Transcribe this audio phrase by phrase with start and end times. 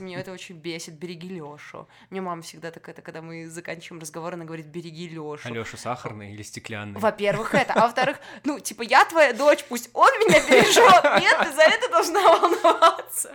[0.00, 0.94] Меня это очень бесит.
[0.94, 1.88] Береги Лёшу.
[2.10, 5.48] Мне мама всегда такая, это, когда мы заканчиваем разговор, она говорит, береги Лёшу.
[5.48, 7.00] А Лёша сахарный или стеклянный?
[7.00, 7.72] Во-первых, это.
[7.72, 11.20] А во-вторых, ну, типа, я твоя дочь, пусть он меня бережет.
[11.20, 13.32] Нет, ты за это должна волноваться.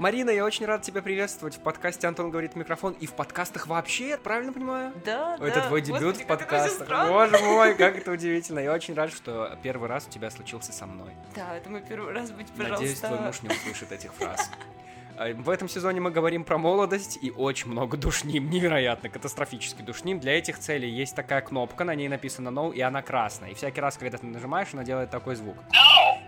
[0.00, 3.66] Марина, я очень рад тебя приветствовать в подкасте «Антон говорит в микрофон» и в подкастах
[3.66, 4.94] вообще, я правильно понимаю?
[5.04, 5.46] Да, да.
[5.46, 6.88] Это твой дебют Господи, в подкастах.
[7.06, 8.60] Боже мой, как это удивительно.
[8.60, 11.10] Я очень рад, что первый раз у тебя случился со мной.
[11.36, 13.26] Да, это мой первый раз быть, Надеюсь, твой пожалуйста.
[13.26, 14.50] муж не услышит этих фраз.
[15.18, 20.18] А, В этом сезоне мы говорим про молодость и очень много душним, невероятно, катастрофически душним.
[20.18, 23.50] Для этих целей есть такая кнопка, на ней написано no, и она красная.
[23.50, 25.56] И всякий раз, когда ты нажимаешь, она делает такой звук.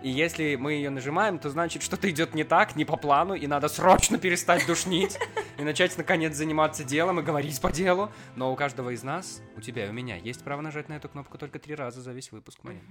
[0.03, 3.47] И если мы ее нажимаем, то значит, что-то идет не так, не по плану, и
[3.47, 5.17] надо срочно перестать душнить
[5.57, 8.11] и начать, наконец, заниматься делом и говорить по делу.
[8.35, 11.07] Но у каждого из нас, у тебя и у меня, есть право нажать на эту
[11.07, 12.81] кнопку только три раза за весь выпуск, Марин.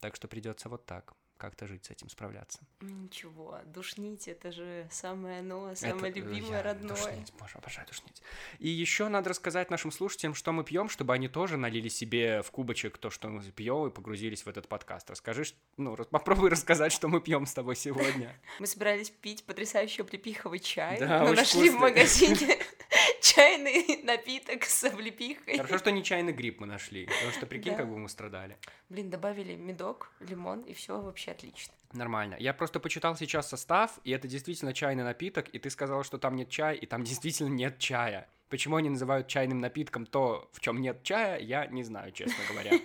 [0.00, 2.60] Так что придется вот так, как-то жить с этим, справляться.
[2.80, 6.94] Ничего, душнить это же самое оно, Это, самое э, любимое, я родное.
[6.96, 8.22] Душнить, боже, обожаю душнить.
[8.58, 12.50] И еще надо рассказать нашим слушателям, что мы пьем, чтобы они тоже налили себе в
[12.50, 15.10] кубочек то, что мы пьем, и погрузились в этот подкаст.
[15.10, 15.44] Расскажи,
[15.78, 18.38] ну, попробуй рассказать, что мы пьем с тобой сегодня.
[18.60, 21.90] Мы собирались пить потрясающий облепиховый чай, Да, но нашли в вкусный.
[21.90, 22.58] магазине
[23.22, 25.56] чайный напиток с облепихой.
[25.56, 27.78] Хорошо, что не чайный гриб мы нашли, потому что, прикинь, Да.
[27.78, 28.58] как бы мы страдали.
[28.88, 31.72] Блин, добавили медок, лимон, и все вообще отлично.
[31.92, 32.36] Нормально.
[32.38, 36.36] Я просто почитал сейчас состав, и это действительно чайный напиток, и ты сказал, что там
[36.36, 38.28] нет чая, и там действительно нет чая.
[38.48, 42.72] Почему они называют чайным напитком то, в чем нет чая, я не знаю, честно говоря.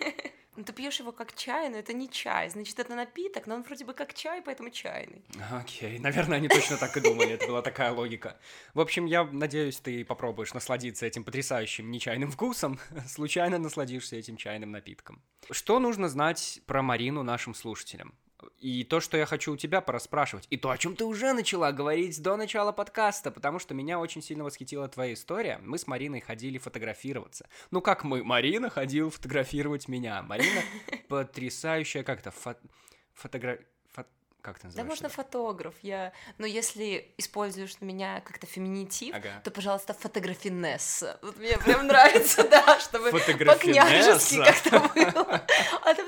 [0.57, 2.49] Ну, ты пьешь его как чай, но это не чай.
[2.49, 5.25] Значит, это напиток, но он вроде бы как чай, поэтому чайный.
[5.51, 8.39] Окей, наверное, они точно так и думали, это была такая логика.
[8.73, 14.71] В общем, я надеюсь, ты попробуешь насладиться этим потрясающим нечаянным вкусом, случайно насладишься этим чайным
[14.71, 15.21] напитком.
[15.51, 18.15] Что нужно знать про Марину нашим слушателям?
[18.59, 21.71] И то, что я хочу у тебя пораспрашивать, и то, о чем ты уже начала
[21.71, 25.59] говорить до начала подкаста, потому что меня очень сильно восхитила твоя история.
[25.63, 27.47] Мы с Мариной ходили фотографироваться.
[27.71, 28.23] Ну, как мы?
[28.23, 30.21] Марина ходила фотографировать меня.
[30.21, 30.61] Марина
[31.07, 32.55] потрясающая, как то фо...
[33.13, 33.59] фотогра...
[34.45, 34.89] Как это Да называется?
[34.91, 35.73] можно фотограф.
[35.81, 36.13] Я...
[36.37, 39.41] Но если используешь на меня как-то феминитив, Ага.
[39.43, 41.17] то, пожалуйста, фотографинесса.
[41.23, 45.41] Вот мне прям нравится, да, чтобы по-княжески как-то было.
[45.83, 46.05] А там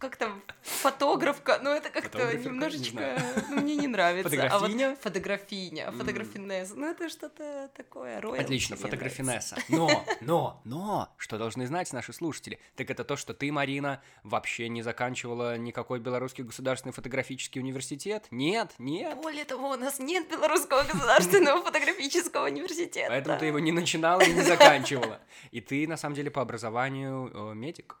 [0.00, 2.48] как там фотографка, ну это как-то Фотограферка?
[2.48, 4.28] Не немножечко, ну, мне не нравится.
[4.46, 4.96] А вот Фотографиня?
[4.96, 9.58] фотографиня, фотографинесса, ну это что-то такое, роялти Отлично, фотографинесса.
[9.68, 14.70] Но, но, но, что должны знать наши слушатели, так это то, что ты, Марина, вообще
[14.70, 18.26] не заканчивала никакой белорусский государственный фотографический университет.
[18.30, 19.16] Нет, нет.
[19.18, 23.08] Более того, у нас нет Белорусского государственного фотографического университета.
[23.08, 25.20] Поэтому ты его не начинала и не заканчивала.
[25.50, 28.00] И ты, на самом деле, по образованию э, медик.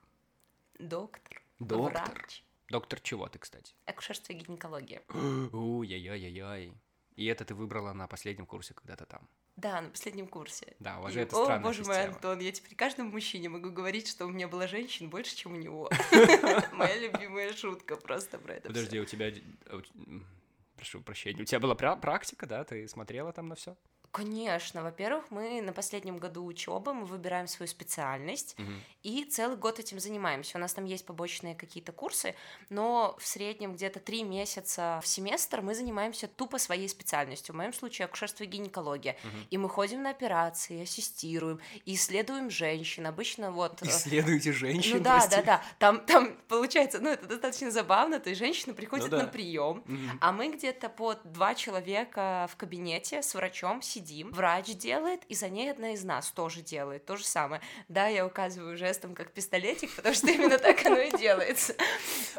[0.78, 1.42] Доктор.
[1.58, 2.10] Доктор.
[2.10, 2.44] Врач.
[2.68, 3.74] Доктор чего ты, кстати?
[3.86, 5.02] Акушерство и гинекология.
[5.52, 6.72] Уй-яй-яй-яй.
[7.16, 9.28] И это ты выбрала на последнем курсе когда-то там.
[9.56, 10.74] Да, на последнем курсе.
[10.78, 12.14] Да, у вас И, это О, боже мой, система.
[12.14, 15.56] Антон, я теперь каждому мужчине могу говорить, что у меня было женщин больше, чем у
[15.56, 15.90] него.
[16.72, 19.32] Моя любимая шутка просто про это Подожди, у тебя...
[19.66, 19.82] а
[20.76, 21.42] Прошу прощения.
[21.42, 22.64] У тебя была пра- практика, да?
[22.64, 23.76] Ты смотрела там на все?
[24.12, 28.56] Конечно, во-первых, мы на последнем году учебы мы выбираем свою специальность
[29.04, 30.58] и целый год этим занимаемся.
[30.58, 32.34] У нас там есть побочные какие-то курсы,
[32.70, 37.54] но в среднем где-то три месяца в семестр мы занимаемся тупо своей специальностью.
[37.54, 39.16] В моем случае акушерство и гинекология.
[39.50, 43.06] И мы ходим на операции, ассистируем, и исследуем женщин.
[43.06, 43.80] Обычно вот...
[43.82, 45.36] э, Исследуете женщин, Ну да, прости.
[45.36, 45.62] да, да.
[45.78, 48.18] Там, там получается, ну это достаточно забавно.
[48.18, 49.22] То есть женщина приходит Ну да.
[49.22, 50.18] на прием, Мгм.
[50.20, 53.99] а мы где-то по два человека в кабинете с врачом сидим.
[54.32, 57.60] Врач делает, и за ней одна из нас тоже делает то же самое.
[57.88, 61.74] Да, я указываю жестом как пистолетик, потому что именно так оно и делается.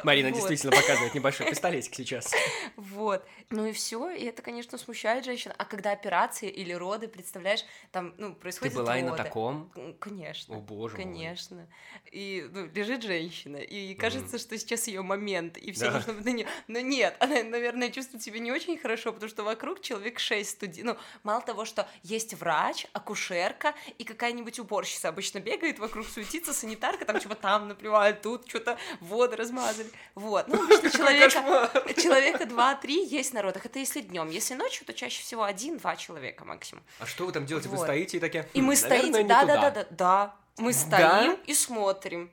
[0.02, 0.36] Марина Вот.
[0.36, 2.32] действительно показывает небольшой пистолетик сейчас.
[2.76, 3.24] Вот.
[3.50, 5.52] Ну и все, и это, конечно, смущает женщин.
[5.58, 9.22] А когда операции или роды, представляешь, там, ну, Ты происходят была и на роды.
[9.22, 9.70] таком?
[10.00, 10.56] Конечно.
[10.56, 11.04] О, боже мой.
[11.04, 11.68] Конечно.
[12.10, 16.00] И ну, лежит женщина, и кажется, что сейчас ее момент, и все Да.
[16.12, 16.46] быть на нее.
[16.66, 20.96] Но нет, она, наверное, чувствует себя не очень хорошо, потому что вокруг человек шесть студентов.
[20.96, 27.04] Ну, мало того, что есть врач, акушерка и какая-нибудь уборщица обычно бегает вокруг, суетится, санитарка,
[27.04, 29.90] там чего там наплевают, тут что-то воды размазали.
[30.14, 30.48] Вот.
[30.48, 31.70] Ну, обычно человека,
[32.00, 33.66] человека два-три есть на родах.
[33.66, 34.30] Это если днем.
[34.30, 36.84] Если ночью, то чаще всего один-два человека максимум.
[36.98, 37.68] А что вы там делаете?
[37.68, 38.48] Вы стоите и такие...
[38.54, 39.56] И «Хм, мы наверное, стоим, не да, туда».
[39.56, 40.36] да, да, да, да.
[40.58, 42.30] Мы стоим и смотрим.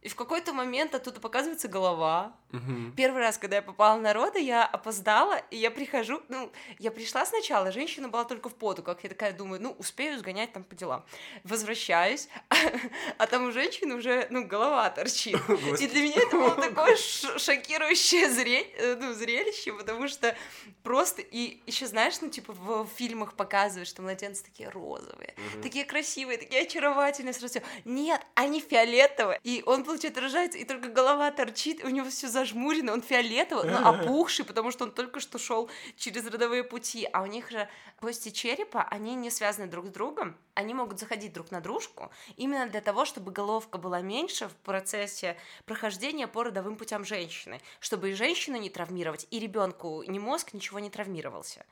[0.00, 2.32] И в какой-то момент оттуда показывается голова.
[2.52, 2.92] Мгм.
[2.96, 7.24] Первый раз, когда я попала на роды, я опоздала, и я прихожу, ну, я пришла
[7.24, 10.74] сначала, женщина была только в поту, как я такая думаю, ну, успею сгонять там по
[10.74, 11.04] делам.
[11.44, 12.28] Возвращаюсь,
[13.18, 15.36] а там у женщины уже, ну, голова торчит.
[15.80, 20.36] И для меня это было такое шокирующее зре- э, ну, зрелище, потому что
[20.82, 26.38] просто, и еще знаешь, ну, типа в фильмах показывают, что младенцы такие розовые, такие красивые,
[26.38, 27.60] такие очаровательные, сразу.
[27.84, 32.92] Нет, они фиолетовые, и он, получается, рожается, и только голова торчит, у него все зажмурено,
[32.92, 37.26] он фиолетовый, но опухший, потому что он только что шел через родовые пути, а у
[37.26, 37.68] них же
[38.00, 42.66] кости черепа, они не связаны друг с другом, они могут заходить друг на дружку, именно
[42.66, 45.36] для того, чтобы головка была меньше в процессе
[45.66, 50.80] прохождения по родовым путям женщины, чтобы и женщину не травмировать, и ребенку ни мозг, ничего
[50.80, 51.64] не травмировался.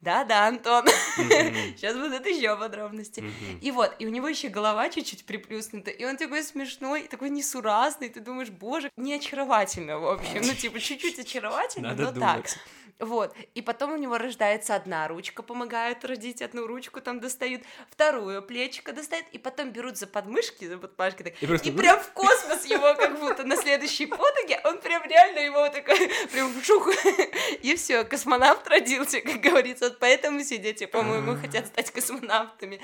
[0.00, 0.86] Да-да, Антон.
[1.16, 3.24] Сейчас будут еще подробности.
[3.60, 8.08] И вот, и у него еще голова чуть-чуть приплюснута, и он такой смешной, такой несуразный,
[8.08, 12.44] ты думаешь, боже, не очаровательно, в общем, ну, типа, чуть-чуть очаровательно, Надо но думать.
[12.44, 12.58] так.
[12.98, 18.42] Вот, и потом у него рождается одна ручка, помогают родить, одну ручку там достают, вторую
[18.42, 22.10] плечико достают, и потом берут за подмышки, за подпашки, так, И просто и прям в
[22.12, 26.88] космос его как будто на следующей потоге, он прям реально его такой, прям шух,
[27.62, 32.80] и все, космонавт родился, как говорится, вот поэтому все дети, по-моему, хотят стать космонавтами.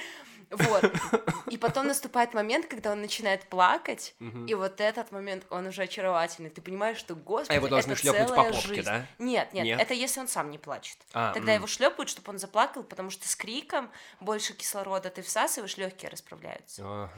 [0.51, 0.85] Вот.
[1.51, 4.15] И потом наступает момент, когда он начинает плакать,
[4.47, 6.51] и вот этот момент, он уже очаровательный.
[6.51, 8.85] Ты понимаешь, что, господи, А его должны это шлепнуть по целая попке, жизнь.
[8.85, 9.07] да?
[9.19, 9.81] Нет, нет, Нет?
[9.81, 10.97] это если он сам не плачет.
[11.13, 11.59] А, Тогда м.
[11.59, 16.83] его шлепают, чтобы он заплакал, потому что с криком больше кислорода ты всасываешь, легкие расправляются.
[16.85, 17.11] Ага.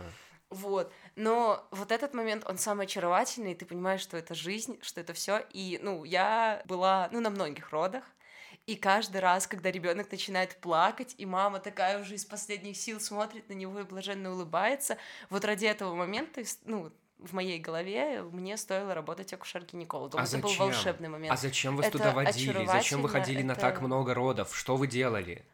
[0.50, 0.92] Вот.
[1.16, 5.12] Но вот этот момент, он самый очаровательный, и ты понимаешь, что это жизнь, что это
[5.12, 5.44] все.
[5.50, 8.04] И, ну, я была, ну, на многих родах.
[8.66, 13.48] И каждый раз, когда ребенок начинает плакать, и мама такая уже из последних сил смотрит
[13.48, 14.98] на него и блаженно улыбается,
[15.30, 20.20] вот ради этого момента, ну, в моей голове мне стоило работать акушер-гинекологом.
[20.20, 20.64] А это был зачем?
[20.66, 21.32] волшебный момент.
[21.32, 22.66] А зачем вас Это туда водили?
[22.66, 24.54] Зачем вы ходили на так это- много родов?
[24.56, 25.46] Что вы делали?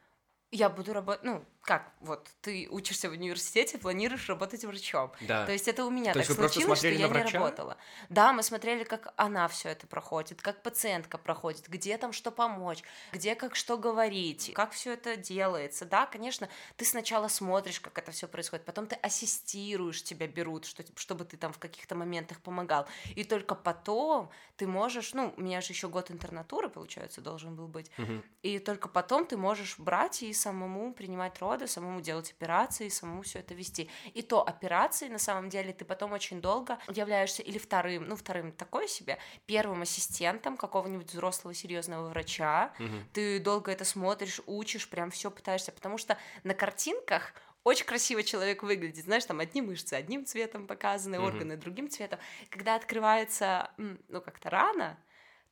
[0.50, 5.12] Я буду работать, ну, как, вот, ты учишься в университете, планируешь работать врачом.
[5.20, 5.46] Да.
[5.46, 7.76] То есть это у меня То так случилось, что я не работала.
[8.08, 12.82] Да, мы смотрели, как она все это проходит, как пациентка проходит, где там что помочь,
[13.12, 15.84] где как что говорить, как все это делается.
[15.84, 20.84] Да, конечно, ты сначала смотришь, как это все происходит, потом ты ассистируешь, тебя берут, что,
[20.96, 22.88] чтобы ты там в каких-то моментах помогал.
[23.14, 27.68] И только потом ты можешь, ну, у меня же еще год интернатуры, получается, должен был
[27.68, 27.90] быть.
[27.98, 28.24] Мгм.
[28.42, 33.40] И только потом ты можешь брать и самому принимать роды, самому делать операции, самому все
[33.40, 33.90] это вести.
[34.14, 38.52] И то операции, на самом деле, ты потом очень долго являешься или вторым, ну, вторым
[38.52, 42.72] такой себе, первым ассистентом какого-нибудь взрослого серьезного врача.
[42.78, 43.04] Мгм.
[43.12, 47.34] Ты долго это смотришь, учишь, прям все пытаешься, потому что на картинках
[47.64, 51.26] очень красиво человек выглядит, знаешь, там одни мышцы одним цветом показаны, Мгм.
[51.26, 52.18] органы другим цветом.
[52.50, 54.98] Когда открывается, ну, как-то рана,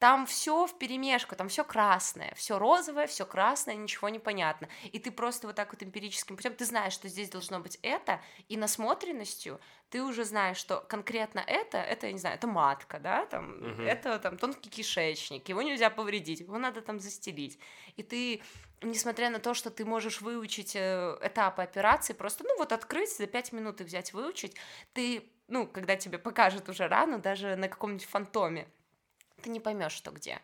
[0.01, 4.67] там все в перемешку, там все красное, все розовое, все красное, ничего не понятно.
[4.93, 8.23] И ты просто вот так вот эмпирическим путем, ты знаешь, что здесь должно быть это,
[8.49, 9.61] и насмотренностью
[9.91, 13.83] ты уже знаешь, что конкретно это, это, я не знаю, это матка, да, там, Мгм.
[13.83, 17.59] это там тонкий кишечник, его нельзя повредить, его надо там застелить.
[17.97, 18.41] И ты,
[18.81, 23.27] несмотря на то, что ты можешь выучить э, этапы операции, просто, ну вот открыть, за
[23.27, 24.57] пять минут их взять, выучить,
[24.95, 28.67] ты, ну, когда тебе покажут уже рану, даже на каком-нибудь фантоме,
[29.41, 30.41] ты не поймешь, что где.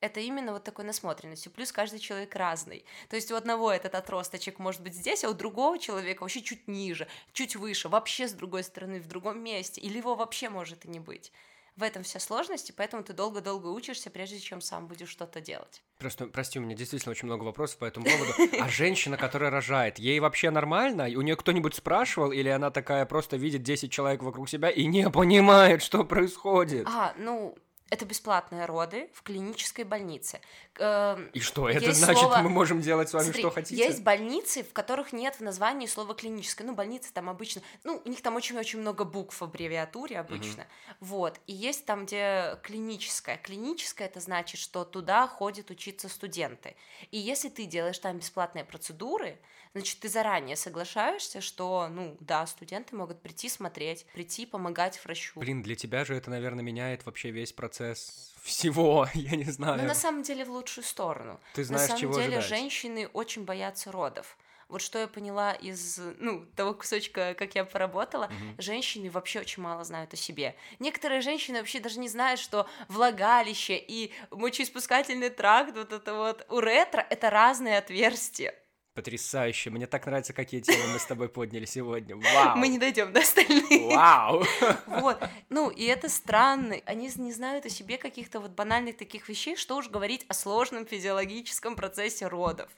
[0.00, 1.50] Это именно вот такой насмотренностью.
[1.50, 2.84] Плюс каждый человек разный.
[3.08, 6.68] То есть у одного этот отросточек может быть здесь, а у другого человека вообще чуть
[6.68, 9.80] ниже, чуть выше, вообще с другой стороны, в другом месте.
[9.80, 11.32] Или его вообще может и не быть.
[11.76, 15.82] В этом вся сложность, и поэтому ты долго-долго учишься, прежде чем сам будешь что-то делать.
[15.98, 18.32] Просто, прости, у меня действительно очень много вопросов по этому поводу.
[18.60, 21.04] А женщина, которая рожает, ей вообще нормально?
[21.04, 25.10] У нее кто-нибудь спрашивал, или она такая просто видит 10 человек вокруг себя и не
[25.10, 26.86] понимает, что происходит?
[26.88, 27.54] А, ну,
[27.88, 30.40] это бесплатные роды в клинической больнице.
[30.78, 33.76] Эм, И что, это есть значит, слово- мы можем делать с вами Смотри, что хотите?
[33.76, 36.66] Есть больницы, в которых нет в названии слова клиническое.
[36.66, 40.66] Ну, больницы там обычно, ну, у них там очень-очень много букв в аббревиатуре обычно.
[41.00, 41.40] Вот.
[41.46, 43.36] И есть там, где клиническое.
[43.36, 46.74] Клиническое это значит, что туда ходят учиться студенты.
[47.12, 49.38] И если ты делаешь там бесплатные процедуры,
[49.76, 55.38] значит, ты заранее соглашаешься, что, ну, да, студенты могут прийти смотреть, прийти помогать врачу.
[55.38, 59.76] Блин, для тебя же это, наверное, меняет вообще весь процесс всего, я не знаю.
[59.76, 61.38] Но Ну, на самом деле в лучшую сторону.
[61.52, 62.44] Ты знаешь, На самом деле ожидать.
[62.46, 64.38] женщины очень боятся родов.
[64.68, 68.28] Вот что я поняла из, ну, того кусочка, как я поработала,
[68.58, 70.56] женщины вообще очень мало знают о себе.
[70.80, 77.06] Некоторые женщины вообще даже не знают, что влагалище и мочеиспускательный тракт, вот это вот уретра,
[77.10, 78.54] это разные отверстия.
[78.96, 79.68] Потрясающе.
[79.68, 82.16] Мне так нравится, какие темы мы с тобой подняли сегодня.
[82.16, 82.56] Вау.
[82.56, 83.94] Мы не дойдем до остальных.
[83.94, 84.42] Вау.
[84.86, 85.22] Вот.
[85.50, 86.76] Ну, и это странно.
[86.86, 90.86] Они не знают о себе каких-то вот банальных таких вещей, что уж говорить о сложном
[90.86, 92.70] физиологическом процессе родов.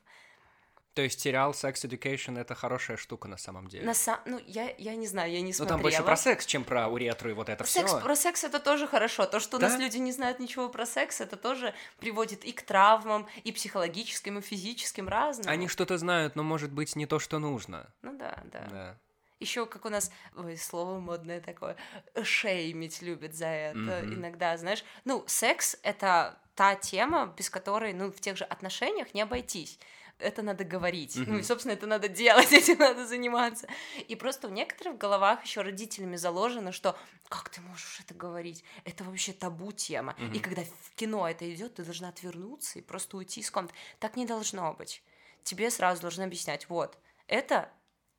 [0.99, 3.87] То есть сериал Sex Education это хорошая штука на самом деле.
[3.87, 4.19] На сам...
[4.25, 5.69] Ну, я, я не знаю, я не Ну смотрела.
[5.77, 8.01] там больше про секс, чем про уретру и вот это Секс, все.
[8.01, 9.25] про секс это тоже хорошо.
[9.27, 9.69] То, что у Да?
[9.69, 14.39] нас люди не знают ничего про секс, это тоже приводит и к травмам, и психологическим,
[14.39, 15.49] и физическим разным.
[15.49, 17.87] Они что-то знают, но может быть не то, что нужно.
[18.03, 18.67] Ну да, да.
[18.69, 18.99] Да.
[19.39, 21.77] Еще как у нас, ой, слово модное такое,
[22.25, 24.15] шеймить любят за это Мгм.
[24.15, 24.83] иногда, знаешь.
[25.05, 29.79] Ну, секс— это та тема, без которой, ну, в тех же отношениях не обойтись.
[30.19, 31.17] Это надо говорить.
[31.27, 33.69] Ну и, собственно, это надо делать, этим надо заниматься.
[34.09, 36.97] И просто в некоторых головах еще родителями заложено, что
[37.29, 38.65] как ты можешь это говорить?
[38.85, 40.17] Это вообще табу тема.
[40.19, 40.41] И Мгм.
[40.41, 43.75] когда в кино это идет, ты должна отвернуться и просто уйти из комнаты.
[44.01, 45.03] Так не должно быть.
[45.45, 47.71] Тебе сразу должны объяснять, вот, это,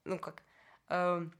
[0.05, 0.41] ну как,
[0.87, 1.33] эм,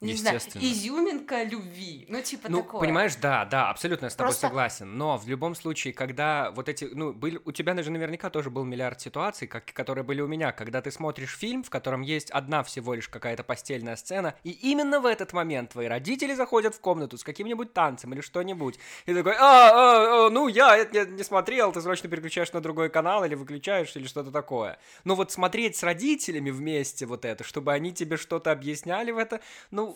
[0.00, 2.06] не знаю, изюминка любви.
[2.08, 2.80] Ну, типа Ну, такое.
[2.80, 4.96] понимаешь, да, да, абсолютно я с тобой Просто- согласен.
[4.96, 8.64] Но в любом случае, когда вот эти, ну, были, у тебя даже наверняка тоже был
[8.64, 12.62] миллиард ситуаций, как, которые были у меня, когда ты смотришь фильм, в котором есть одна
[12.62, 17.18] всего лишь какая-то постельная сцена, и именно в этот момент твои родители заходят в комнату
[17.18, 21.22] с каким-нибудь танцем или что-нибудь, и такой, а, а, а, ну, я это не, не
[21.24, 24.78] смотрел, ты срочно переключаешь на другой канал или выключаешь или что-то такое.
[25.04, 29.40] Но вот смотреть с родителями вместе вот это, чтобы они тебе что-то объясняли в это,
[29.70, 29.89] ну,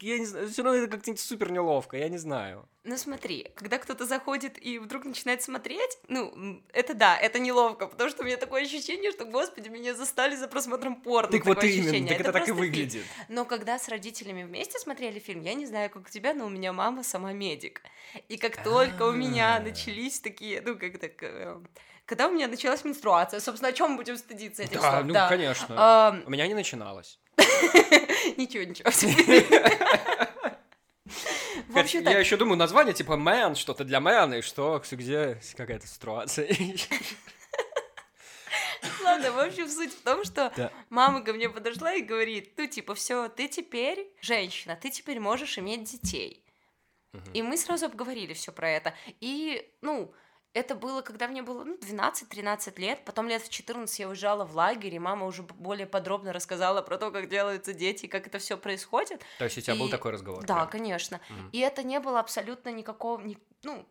[0.00, 2.66] я не знаю, все равно это как-то супер неловко, я не знаю.
[2.84, 8.08] Ну, смотри, когда кто-то заходит и вдруг начинает смотреть, ну, это да, это неловко, потому
[8.08, 11.30] что у меня такое ощущение, что, господи, меня застали за просмотром порно.
[11.32, 12.08] Так вот такое именно, ощущение.
[12.12, 12.72] так это так и просто фильм.
[12.72, 13.04] выглядит.
[13.28, 16.48] Но когда с родителями вместе смотрели фильм, я не знаю, как у тебя, но у
[16.48, 17.82] меня мама сама медик.
[18.28, 19.60] И как только у меня А.
[19.60, 21.22] начались такие, ну, как так...
[21.22, 21.60] э,
[22.06, 25.04] Когда у меня началась менструация, собственно, о чем мы будем стыдиться этих Да, слов?
[25.06, 25.28] ну, Да.
[25.28, 26.22] конечно.
[26.24, 27.18] У меня не начиналось.
[28.36, 28.90] Ничего, ничего.
[31.68, 35.86] В общем, я еще думаю, название типа man, что-то для man, и что, где какая-то
[35.86, 36.48] ситуация.
[39.02, 40.72] ладно, в общем, суть в том, что Да.
[40.90, 45.58] мама ко мне подошла и говорит, ну, типа, все, ты теперь женщина, ты теперь можешь
[45.58, 46.44] иметь детей.
[47.12, 47.32] Мгм.
[47.32, 48.94] И мы сразу обговорили все про это.
[49.20, 50.12] И, ну,
[50.56, 54.56] это было, когда мне было ну, 12-13 лет, потом лет в 14 я уезжала в
[54.56, 58.56] лагерь, и мама уже более подробно рассказала про то, как делаются дети, как это все
[58.56, 59.22] происходит.
[59.38, 60.44] То есть у тебя был И- такой разговор?
[60.44, 60.68] Да, прям?
[60.70, 61.20] конечно.
[61.28, 61.50] Мгм.
[61.52, 63.86] И это не было абсолютно никакого, ни- ну,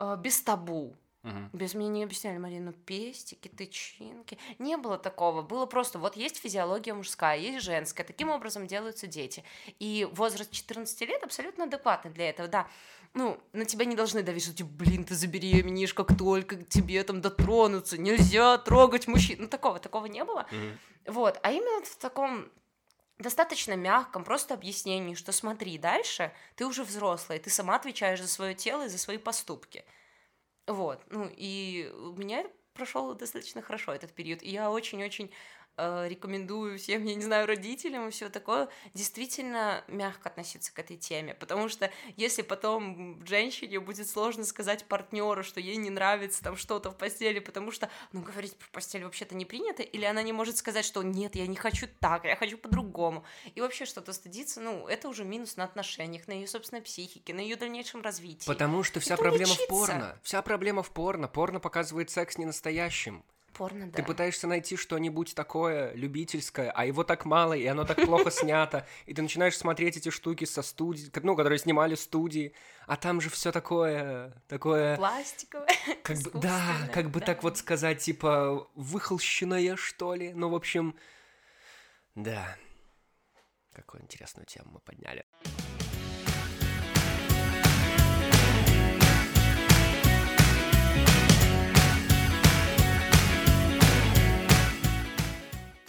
[0.00, 0.96] э, без табу.
[1.22, 1.50] Мгм.
[1.52, 4.38] Без меня не объясняли, Марина, пестики, тычинки.
[4.58, 5.42] Не было такого.
[5.42, 8.04] Было просто, вот есть физиология мужская, есть женская.
[8.04, 9.42] Таким образом делаются дети.
[9.80, 12.68] И возраст 14 лет абсолютно адекватный для этого, да.
[13.14, 17.02] Ну, на тебя не должны давить, что типа, блин, ты забеременеешь, как только к тебе
[17.02, 19.38] там дотронутся, нельзя трогать мужчин.
[19.40, 20.46] Ну, такого, такого не было.
[20.50, 20.78] Мгм.
[21.06, 22.50] Вот, а именно в таком
[23.18, 28.54] достаточно мягком просто объяснении, что смотри, дальше ты уже взрослая, ты сама отвечаешь за свое
[28.54, 29.84] тело и за свои поступки.
[30.66, 35.32] Вот, ну и у меня прошел достаточно хорошо этот период, и я очень-очень
[36.08, 41.34] рекомендую всем, я не знаю, родителям и все такое, действительно мягко относиться к этой теме,
[41.34, 46.90] потому что если потом женщине будет сложно сказать партнеру, что ей не нравится там что-то
[46.90, 50.56] в постели, потому что, ну, говорить про постель вообще-то не принято, или она не может
[50.56, 54.86] сказать, что нет, я не хочу так, я хочу по-другому, и вообще что-то стыдиться, ну,
[54.88, 58.46] это уже минус на отношениях, на ее собственной психике, на ее дальнейшем развитии.
[58.46, 59.68] Потому что вся Это проблема в учиться.
[59.68, 60.18] порно.
[60.22, 61.28] Вся проблема в порно.
[61.28, 63.24] Порно показывает секс не настоящим.
[63.58, 63.96] Порно, да.
[63.96, 68.86] Ты пытаешься найти что-нибудь такое любительское, а его так мало, и оно так плохо снято,
[69.04, 72.54] и ты начинаешь смотреть эти штуки со студии, ну, которые снимали студии,
[72.86, 75.66] а там же все такое, такое, Пластиковое.
[76.04, 77.26] как бы, да, как бы да.
[77.26, 80.94] так вот сказать, типа, выхолщенное, что ли, ну, в общем,
[82.14, 82.56] да,
[83.72, 85.24] какую интересную тему мы подняли.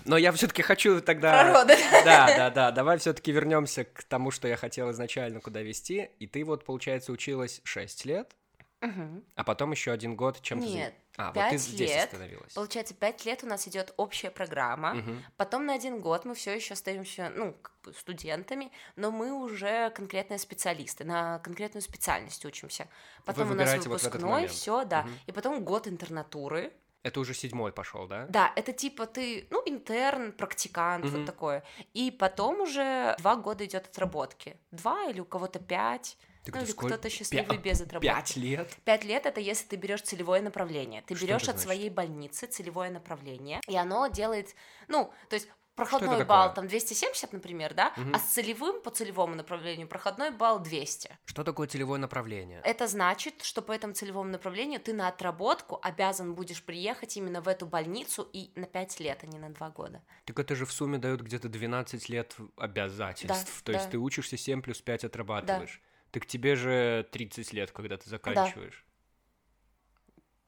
[0.09, 1.43] Но я все-таки хочу тогда...
[1.43, 1.75] Про роды.
[2.05, 2.71] Да, да, да.
[2.71, 6.09] Давай все-таки вернемся к тому, что я хотел изначально куда вести.
[6.19, 8.35] И ты вот, получается, училась 6 лет,
[8.81, 9.23] Мгм.
[9.35, 10.65] а потом еще один год чем-то...
[10.65, 12.05] Нет, А, вот ты здесь лет.
[12.05, 12.53] остановилась.
[12.53, 14.93] Получается, пять лет у нас идет общая программа.
[14.93, 15.23] Мгм.
[15.35, 19.89] Потом на один год мы все еще остаемся, ну, как бы студентами, но мы уже
[19.91, 22.87] конкретные специалисты, на конкретную специальность учимся.
[23.25, 24.51] Потом у нас вот выпускной, момент.
[24.51, 25.03] все, да.
[25.03, 25.19] Мгм.
[25.27, 26.71] И потом год интернатуры.
[27.03, 28.25] Это уже седьмой пошел, да?
[28.29, 31.17] Да, это типа ты, ну, интерн, практикант, Мгм.
[31.17, 31.63] вот такое.
[31.93, 34.57] И потом уже два года идет отработки.
[34.71, 36.17] Два или у кого-то пять.
[36.43, 38.07] Так ну, или кто-то счастливый Пя- без отработки.
[38.13, 38.77] Пять лет?
[38.85, 41.01] Пять лет это если ты берешь целевое направление.
[41.03, 41.61] Ты берешь от значит?
[41.61, 44.55] своей больницы целевое направление, и оно делает,
[44.87, 45.47] ну, то есть
[45.79, 48.15] проходной балл там 270, например, да, Мгм.
[48.15, 51.17] а с целевым по целевому направлению проходной балл 200.
[51.25, 52.61] Что такое целевое направление?
[52.63, 57.47] Это значит, что по этому целевому направлению ты на отработку обязан будешь приехать именно в
[57.47, 60.01] эту больницу и на 5 лет, а не на 2 года.
[60.25, 63.61] Так это же в сумме дает где-то 12 лет обязательств.
[63.63, 63.91] То есть да.
[63.91, 65.81] ты учишься 7 плюс 5 отрабатываешь.
[66.11, 68.85] Так тебе же 30 лет, когда ты заканчиваешь.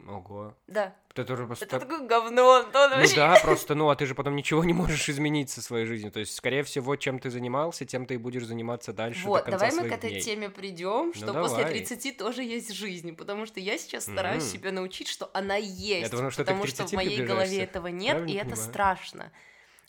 [0.08, 0.56] Ого.
[0.68, 0.96] Да.
[1.14, 1.66] Это же просто...
[1.66, 5.10] Это такое говно, Антон, Ну да, просто, ну, а ты же потом ничего не можешь
[5.10, 6.12] изменить со своей жизнью.
[6.12, 9.72] То есть, скорее всего, чем ты занимался, тем ты и будешь заниматься дальше Вот, давай
[9.74, 10.22] мы к этой дней.
[10.22, 11.74] теме придем, что после давай.
[11.86, 14.52] 30 тоже есть жизнь, потому что я сейчас стараюсь Мгм.
[14.52, 18.18] себя научить, что она есть, потому что потому что в 30 моей голове этого нет,
[18.18, 18.70] Правильно и это понимаю?
[18.70, 19.32] страшно.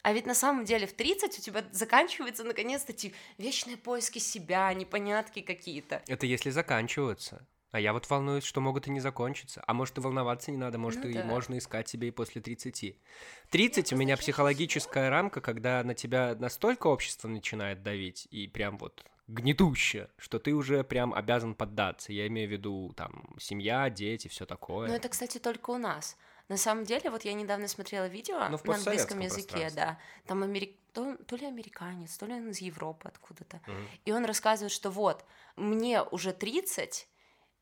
[0.02, 4.75] А ведь на самом деле в 30 у тебя заканчиваются наконец-то эти вечные поиски себя,
[4.75, 6.02] непонятки какие-то.
[6.09, 7.47] Это если заканчиваются.
[7.72, 9.62] А я вот волнуюсь, что могут и не закончиться.
[9.66, 11.24] А может, и волноваться не надо, может, Ну и да.
[11.24, 12.96] можно искать себе и после 30.
[13.50, 19.04] 30 у меня психологическая рамка, когда на тебя настолько общество начинает давить, и прям вот
[19.26, 22.12] гнетуще, что ты уже прям обязан поддаться.
[22.12, 24.88] Я имею в виду, там, семья, дети, все такое.
[24.88, 26.18] Но это, кстати, только у нас.
[26.48, 29.98] На самом деле, вот я недавно смотрела видео Ну, на английском языке, да.
[30.26, 30.76] Там америк...
[30.92, 33.62] то, то ли американец, то ли он из Европы откуда-то.
[33.66, 33.88] Мгм.
[34.04, 35.24] И он рассказывает, что вот,
[35.56, 37.08] мне уже 30,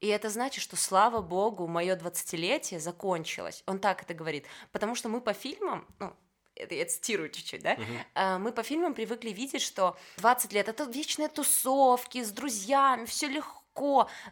[0.00, 3.62] и это значит, что, слава богу, мое 20-летие закончилось.
[3.66, 4.46] Он так это говорит.
[4.72, 6.14] Потому что мы по фильмам, ну,
[6.54, 7.78] это я цитирую чуть-чуть, да,
[8.14, 13.28] а, мы по фильмам привыкли видеть, что 20 лет это вечные тусовки с друзьями, все
[13.28, 13.59] легко.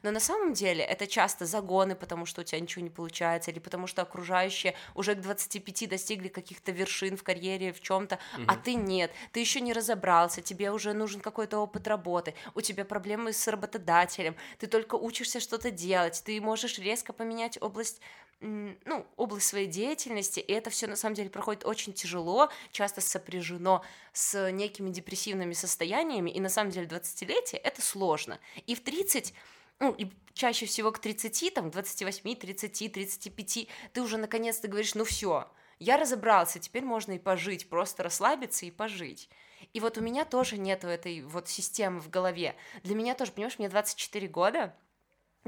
[0.02, 3.58] Но на самом деле это часто загоны, потому что у тебя ничего не получается, или
[3.58, 8.74] потому что окружающие уже к 25 достигли каких-то вершин в карьере, в чем-то, а ты
[8.74, 13.48] нет, ты еще не разобрался, тебе уже нужен какой-то опыт работы, у тебя проблемы с
[13.48, 18.00] работодателем, ты только учишься что-то делать, ты можешь резко поменять область
[18.40, 23.84] ну, область своей деятельности, и это все на самом деле проходит очень тяжело, часто сопряжено
[24.12, 28.38] с некими депрессивными состояниями, и на самом деле 20-летие это сложно.
[28.66, 29.34] И в 30
[29.80, 34.94] ну, и чаще всего к 30, там, к 28, 30, 35, ты уже наконец-то говоришь,
[34.94, 39.30] ну все, я разобрался, теперь можно и пожить, просто расслабиться и пожить.
[39.72, 42.56] И вот у меня тоже нету этой вот системы в голове.
[42.82, 44.74] Для меня тоже, понимаешь, мне 24 года,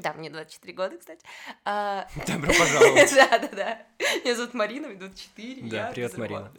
[0.00, 1.24] да, мне 24 года, кстати.
[1.64, 3.12] А, Добро пожаловать.
[3.14, 3.82] Да, да, да.
[4.24, 5.62] Меня зовут Марина, мне 24.
[5.70, 6.50] Да, я привет.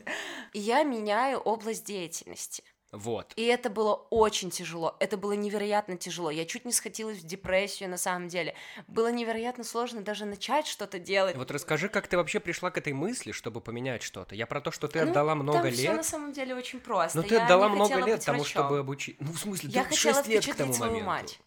[0.53, 2.63] И я меняю область деятельности.
[2.91, 3.31] Вот.
[3.37, 6.29] И это было очень тяжело, это было невероятно тяжело.
[6.29, 8.53] Я чуть не схватилась в депрессию на самом деле.
[8.89, 11.37] Было невероятно сложно даже начать что-то делать.
[11.37, 14.35] Вот расскажи, как ты вообще пришла к этой мысли, чтобы поменять что-то.
[14.35, 16.05] Я про то, что ты Ну, отдала много Там все на лет.
[16.05, 17.17] самом деле очень просто.
[17.17, 19.15] Но ты Я отдала много лет тому, чтобы обучить.
[19.21, 21.07] Ну, в смысле, Я ты хотела 6 лет к тому свою моменту.
[21.09, 21.39] мать.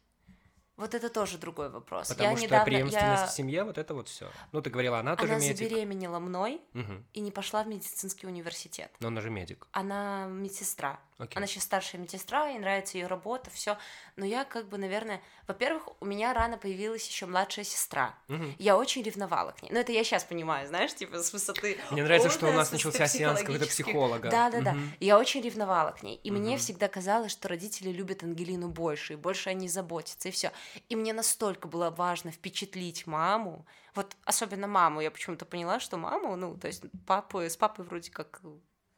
[0.77, 2.09] Вот это тоже другой вопрос.
[2.09, 3.27] Потому я что недавно, преемственность я...
[3.27, 4.29] в семье, вот это вот все.
[4.51, 5.57] Ну, ты говорила, она тоже Она медик.
[5.59, 7.05] забеременела мной Мгм.
[7.13, 8.91] и не пошла в медицинский университет.
[8.99, 9.69] Но она же медик.
[9.71, 10.99] Она медсестра.
[11.19, 11.37] Окей.
[11.37, 13.79] Она сейчас старшая медсестра, ей нравится ее работа, все.
[14.17, 18.17] Но я как бы, наверное, во-первых, у меня рано появилась еще младшая сестра.
[18.27, 18.57] Мгм.
[18.59, 19.71] Я очень ревновала к ней.
[19.71, 21.79] Но это я сейчас понимаю, знаешь, типа с высоты.
[21.93, 24.29] Мне нравится, что у нас начался сеанс какого-то психолога.
[24.29, 24.77] Да, да, да.
[24.99, 26.17] Я очень ревновала к ней.
[26.17, 30.51] И мне всегда казалось, что родители любят Ангелину больше, и больше они заботятся, и все.
[30.89, 33.67] И мне настолько было важно впечатлить маму.
[33.95, 35.01] Вот особенно маму.
[35.01, 38.41] Я почему-то поняла, что маму, ну, то есть папу, с папой вроде как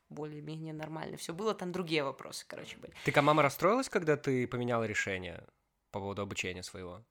[0.08, 2.94] более-менее нормально все было, там другие вопросы, короче, были.
[3.02, 5.46] Ты, а мама расстроилась, когда ты поменяла решение
[5.92, 7.04] по поводу обучения своего?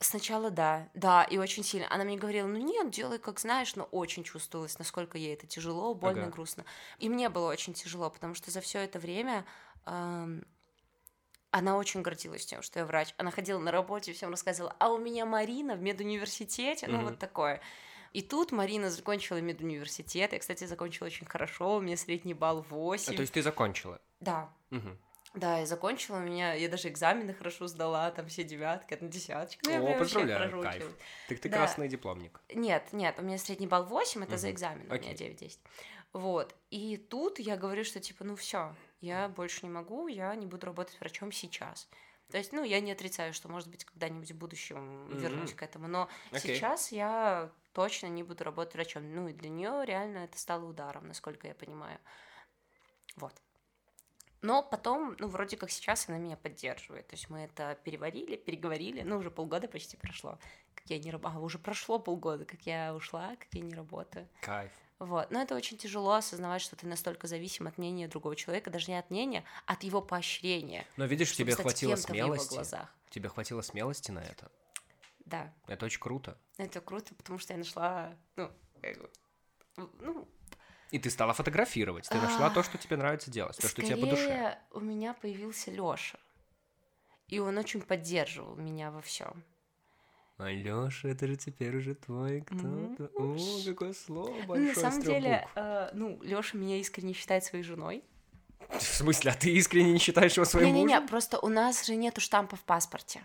[0.00, 1.86] Сначала да, да, и очень сильно.
[1.88, 5.94] Она мне говорила, ну нет, делай как знаешь, но очень чувствовалось, насколько ей это тяжело,
[5.94, 6.32] больно, Ага.
[6.32, 6.64] грустно.
[6.98, 9.44] И мне было очень тяжело, потому что за все это время
[9.86, 10.44] эм,
[11.52, 13.14] она очень гордилась тем, что я врач.
[13.18, 17.04] Она ходила на работе, всем рассказывала, а у меня Марина в медуниверситете, ну Мгм.
[17.04, 17.60] вот такое.
[18.12, 20.32] И тут Марина закончила медуниверситет.
[20.32, 23.12] Я, кстати, закончила очень хорошо, у меня средний балл 8.
[23.12, 24.00] А, то есть ты закончила?
[24.20, 24.98] Да, Мгм.
[25.34, 29.64] да, я закончила, у меня, я даже экзамены хорошо сдала, там все девятки, одна десяточка.
[29.64, 30.84] Ну, я О, прям вообще поздравляю, кайф.
[31.26, 31.56] Так ты Да.
[31.56, 32.40] красный дипломник.
[32.54, 34.54] Нет, нет, у меня средний балл 8, это за Мгм.
[34.54, 35.14] экзамен, у меня Окей.
[35.14, 35.60] 9-10.
[36.12, 36.54] Вот.
[36.70, 40.66] И тут я говорю, что типа, ну все, я больше не могу, я не буду
[40.66, 41.88] работать врачом сейчас.
[42.30, 45.56] То есть, ну, я не отрицаю, что, может быть, когда-нибудь в будущем вернусь Мгм.
[45.56, 46.56] к этому, но Окей.
[46.56, 49.14] сейчас я точно не буду работать врачом.
[49.14, 51.98] Ну, и для нее реально это стало ударом, насколько я понимаю.
[53.16, 53.32] Вот.
[54.42, 57.06] Но потом, ну, вроде как сейчас она меня поддерживает.
[57.06, 60.38] То есть мы это переварили, переговорили, ну, уже полгода почти прошло.
[60.74, 61.38] как я не работаю.
[61.38, 64.28] А, уже прошло полгода, как я ушла, как я не работаю.
[64.40, 64.72] Кайф.
[64.98, 65.30] Вот.
[65.30, 68.98] Но это очень тяжело осознавать, что ты настолько зависим от мнения другого человека, даже не
[68.98, 70.86] от мнения, а от его поощрения.
[70.96, 72.54] Но видишь, чтобы тебе хватило смелости.
[72.54, 72.94] глазах.
[73.10, 74.50] Тебе хватило смелости на это.
[75.24, 76.36] Да, Это очень круто.
[76.58, 78.50] это круто, потому что я нашла, ну,
[79.76, 80.28] бы, ну,
[80.90, 82.08] И ты стала фотографировать.
[82.08, 84.24] Ты нашла А, то, что тебе нравится делать, то, что тебе по душе.
[84.24, 86.18] скорее у меня появился Лёша.
[87.28, 89.42] И он очень поддерживал меня во всем.
[90.38, 93.10] Алёша, это же теперь уже твой кто-то.
[93.14, 97.64] О, какое слово Ну, большое на самом деле, э, ну, Лёша меня искренне считает своей
[97.64, 98.02] женой.
[98.70, 101.08] В смысле, а ты искренне не считаешь его своим Не-не-не, мужем?
[101.08, 103.22] просто у нас же нету штампа в паспорте.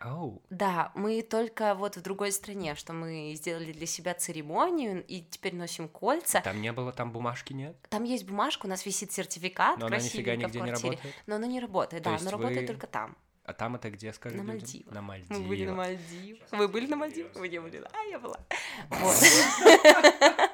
[0.00, 0.42] Ау.
[0.48, 5.54] Да, мы только вот в другой стране, что мы сделали для себя церемонию и теперь
[5.54, 6.40] носим кольца.
[6.40, 9.98] Там не было, там бумажки нет, Там есть бумажка, у нас висит сертификат но она
[9.98, 11.14] нифига красивенько в нигде не работает.
[11.26, 13.16] Но она не работает, То да, она работает вы только там.
[13.44, 14.44] А там это где, скажи На?
[14.44, 14.94] Мальдивах.
[14.94, 16.16] На Мы были на Мальдивах.
[16.16, 16.52] Мальдивах.
[16.52, 17.34] Вы были на Мальдивах?
[17.34, 17.82] Вы не были?
[17.92, 18.38] А, я была.
[18.88, 19.16] Вот.
[19.22, 20.48] Э,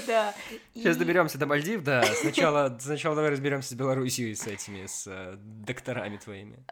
[0.06, 0.34] Да.
[0.74, 2.02] Сейчас доберемся до Мальдив, да.
[2.02, 6.64] Сначала, сначала давай разберемся с Белоруссией, с этими, с э, докторами твоими.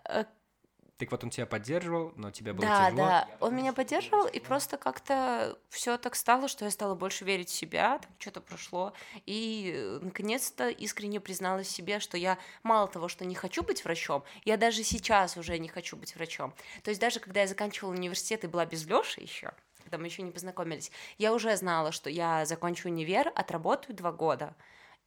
[0.99, 2.97] Так вот он тебя поддерживал, но тебе было Да, тяжело.
[2.97, 7.49] да, он меня поддерживал, и просто как-то все так стало, что я стала больше верить
[7.51, 8.93] в себя, там что-то прошло,
[9.25, 14.25] и э, наконец-то искренне призналась себе, что я мало того, что не хочу быть врачом,
[14.45, 16.53] я даже сейчас уже не хочу быть врачом.
[16.83, 19.53] То есть даже когда я заканчивала университет и была без Лёши еще,
[19.85, 24.57] когда мы еще не познакомились, я уже знала, что я закончу универ, отработаю два года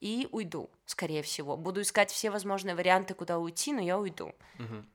[0.00, 1.58] и уйду, скорее всего.
[1.58, 4.32] Буду искать все возможные варианты, куда уйти, но я уйду.
[4.58, 4.86] Мгм.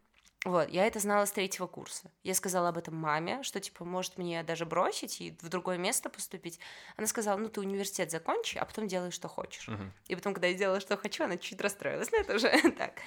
[0.46, 2.12] Вот, я это знала с третьего курса.
[2.24, 6.10] Я сказала об этом маме, что, типа, может мне даже бросить и в другое место
[6.10, 6.60] поступить.
[6.96, 9.68] Она сказала, ну, ты университет закончи, а потом делай, что хочешь.
[9.68, 9.92] Мгм.
[10.08, 12.12] И потом, когда я делала, что хочу, она чуть расстроилась.
[12.12, 13.02] Но это уже так.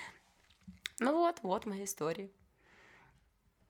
[0.99, 2.31] Ну вот, вот моя история.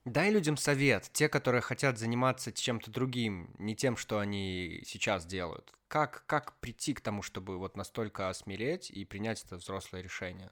[0.07, 5.73] Дай людям совет, те, которые хотят заниматься чем-то другим, не тем, что они сейчас делают.
[5.89, 10.51] Как, как прийти к тому, чтобы вот настолько осмелеть и принять это взрослое решение?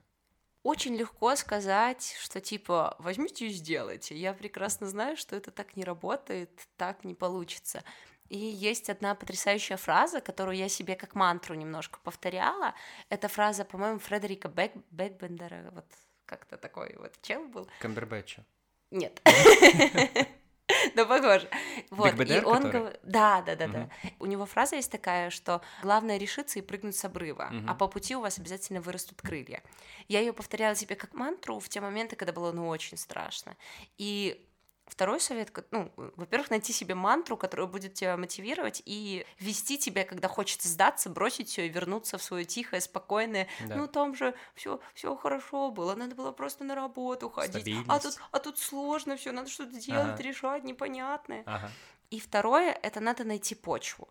[0.68, 4.14] Очень легко сказать, что типа возьмите и сделайте.
[4.14, 7.82] Я прекрасно знаю, что это так не работает, так не получится.
[8.28, 12.74] И есть одна потрясающая фраза, которую я себе как мантру немножко повторяла.
[13.08, 14.72] Это фраза, по-моему, Фредерика Бек...
[14.90, 15.70] Бекбендера.
[15.72, 15.86] Вот
[16.26, 17.66] как-то такой вот чел был.
[17.80, 18.44] Камбербэтча.
[18.90, 19.22] Нет.
[20.94, 21.48] Да, похоже.
[21.90, 22.92] Вот, Биг и он который?
[23.02, 23.72] Да, да, да, Мгм.
[23.72, 23.90] да.
[24.18, 27.68] У него фраза есть такая, что главное решиться и прыгнуть с обрыва, Мгм.
[27.70, 29.62] а по пути у вас обязательно вырастут крылья.
[30.08, 33.56] Я ее повторяла себе как мантру в те моменты, когда было ну очень страшно.
[33.96, 34.47] И
[34.88, 40.28] Второй совет, ну, во-первых, найти себе мантру, которая будет тебя мотивировать и вести тебя, когда
[40.28, 43.48] хочется сдаться, бросить все и вернуться в свое тихое, спокойное.
[43.66, 43.76] Да.
[43.76, 47.68] Ну там же все, все хорошо было, надо было просто на работу ходить.
[47.86, 50.22] А тут, а тут сложно все, надо что-то делать, Ага.
[50.22, 51.42] решать, непонятное.
[51.46, 51.70] Ага.
[52.10, 54.08] И второе, это надо найти почву.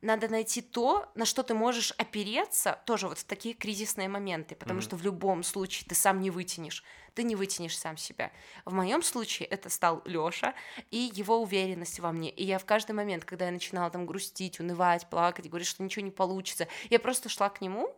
[0.00, 4.80] Надо найти то, на что ты можешь опереться, тоже вот в такие кризисные моменты, потому
[4.80, 4.80] Мгм.
[4.80, 6.84] что в любом случае ты сам не вытянешь,
[7.14, 8.30] ты не вытянешь сам себя.
[8.64, 10.54] В моем случае это стал Лёша
[10.92, 12.30] и его уверенность во мне.
[12.30, 16.04] И я в каждый момент, когда я начинала там грустить, унывать, плакать, говорить, что ничего
[16.04, 17.92] не получится, я просто шла к нему,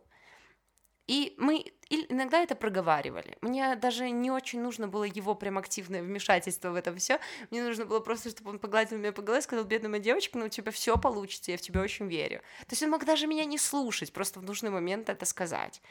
[1.07, 3.37] и мы и иногда это проговаривали.
[3.41, 7.19] Мне даже не очень нужно было его прям активное вмешательство в это все.
[7.49, 10.37] Мне нужно было просто, чтобы он погладил меня по голове и сказал, бедная моя девочка,
[10.37, 12.39] ну у тебя все получится, я в тебя очень верю.
[12.59, 15.81] То есть он мог даже меня не слушать, просто в нужный момент это сказать.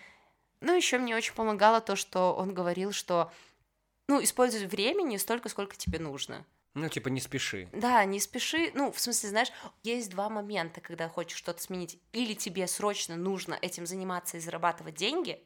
[0.62, 3.30] Ну, еще мне очень помогало то, что он говорил, что
[4.08, 6.46] ну, используй времени столько, сколько тебе нужно.
[6.74, 7.68] Ну, типа, не спеши.
[7.72, 8.70] Да, не спеши.
[8.74, 11.98] Ну, в смысле, знаешь, есть два момента, когда хочешь что-то сменить.
[12.12, 15.44] Или тебе срочно нужно этим заниматься и зарабатывать деньги,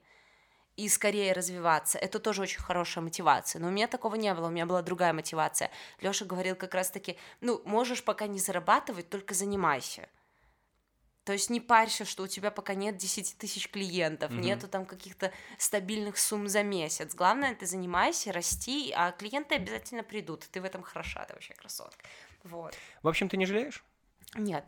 [0.77, 1.99] и скорее развиваться.
[1.99, 3.61] Это тоже очень хорошая мотивация.
[3.61, 5.71] Но у меня такого не было, у меня была другая мотивация.
[6.01, 10.09] Лёша говорил как раз-таки, ну, можешь пока не зарабатывать, только занимайся.
[11.25, 14.43] То есть не парься, что у тебя пока нет 10 тысяч клиентов, Мгм.
[14.43, 17.15] нету там каких-то стабильных сумм за месяц.
[17.15, 20.47] Главное, ты занимайся, расти, а клиенты обязательно придут.
[20.51, 22.05] Ты в этом хороша, ты вообще красотка.
[22.43, 22.75] Вот.
[23.03, 23.83] В общем, ты не жалеешь?
[24.35, 24.67] Нет.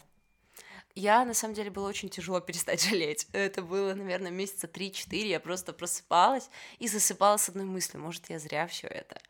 [0.96, 3.28] Я, на самом деле, было очень тяжело перестать жалеть.
[3.32, 5.26] Это было, наверное, месяца 3-4.
[5.26, 8.02] Я просто просыпалась и засыпала с одной мыслью.
[8.02, 9.20] Может, я зря все это.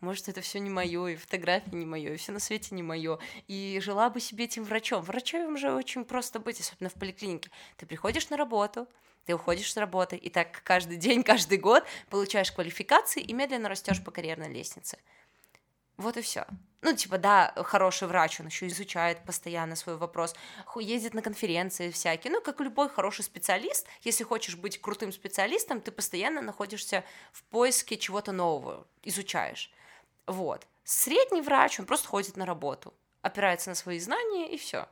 [0.00, 3.20] Может, это все не мое, и фотографии не мое, и все на свете не мое.
[3.46, 5.00] И жила бы себе этим врачом.
[5.00, 7.50] Врачом же очень просто быть, особенно в поликлинике.
[7.76, 8.88] Ты приходишь на работу,
[9.24, 14.02] ты уходишь с работы, и так каждый день, каждый год получаешь квалификации и медленно растешь
[14.02, 14.98] по карьерной лестнице.
[15.96, 16.46] Вот и все.
[16.82, 20.34] Ну, типа, да, хороший врач, он еще изучает постоянно свой вопрос,
[20.74, 22.32] ездит на конференции всякие.
[22.32, 27.96] Ну, как любой хороший специалист, если хочешь быть крутым специалистом, ты постоянно находишься в поиске
[27.96, 29.70] чего-то нового, изучаешь.
[30.26, 30.66] Вот.
[30.82, 34.88] Средний врач, он просто ходит на работу, опирается на свои знания и все.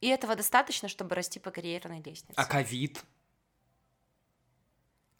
[0.00, 2.34] И этого достаточно, чтобы расти по карьерной лестнице.
[2.36, 3.02] А ковид?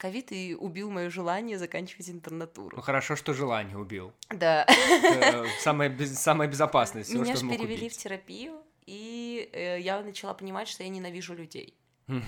[0.02, 2.76] Ковид и убил мое желание заканчивать интернатуру.
[2.76, 4.12] Ну хорошо, что желание убил.
[4.30, 4.64] Да.
[4.64, 7.04] Это самое, самое безопасное.
[7.04, 7.94] всего, Меня же перевели убить.
[7.94, 11.78] в терапию, и э, я начала понимать, что я ненавижу людей.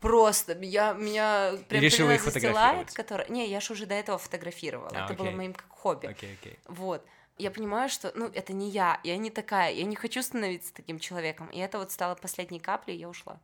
[0.00, 3.26] Просто меня, меня прям решила их застилает, которая...
[3.28, 4.90] Не, я же уже до этого фотографировала.
[4.92, 5.36] А, это было окей.
[5.38, 6.04] моим как хобби.
[6.08, 6.58] Окей, окей.
[6.66, 7.02] Вот.
[7.38, 10.98] Я понимаю, что, ну, это не я, я не такая, я не хочу становиться таким
[10.98, 11.46] человеком.
[11.46, 13.40] И это вот стало последней каплей, и я ушла.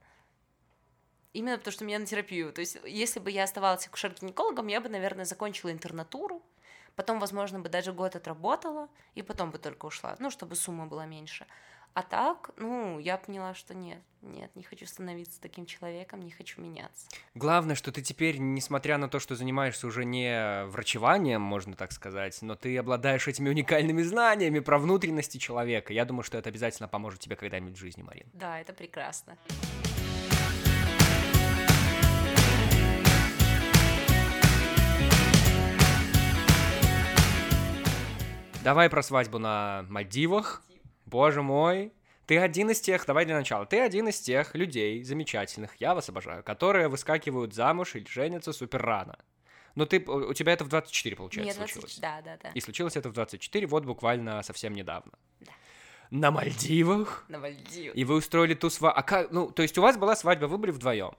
[1.33, 2.53] Именно потому, что меня на терапию.
[2.53, 6.43] То есть, если бы я оставалась акушер-гинекологом, я бы, наверное, закончила интернатуру,
[6.97, 11.07] потом, возможно, бы даже год отработала, и потом бы только ушла, ну, чтобы сумма была
[11.07, 11.47] меньше.
[11.93, 16.61] А так, ну, я поняла, что нет, нет, не хочу становиться таким человеком, не хочу
[16.61, 17.09] меняться.
[17.35, 22.41] Главное, что ты теперь, несмотря на то, что занимаешься уже не врачеванием, можно так сказать,
[22.43, 25.93] но ты обладаешь этими уникальными знаниями про внутренности человека.
[25.93, 28.29] Я думаю, что это обязательно поможет тебе когда-нибудь в жизни, Марин.
[28.35, 29.37] Да, это прекрасно.
[38.63, 40.63] Давай про свадьбу на Мальдивах.
[41.07, 41.93] Боже мой.
[42.27, 46.09] Ты один из тех, давай для начала, ты один из тех людей замечательных, я вас
[46.09, 49.19] обожаю, которые выскакивают замуж или женятся супер рано.
[49.75, 51.99] Но ты, у тебя это в 24, получается, Нет, 20 случилось.
[51.99, 52.51] да, да, да.
[52.51, 55.13] И случилось это в 24, вот буквально совсем недавно.
[55.41, 55.53] Да.
[56.11, 57.25] На Мальдивах?
[57.29, 57.97] На Мальдивах.
[57.97, 58.99] И вы устроили ту свадьбу.
[59.01, 61.13] А как, ну, то есть у вас была свадьба, вы были вдвоем?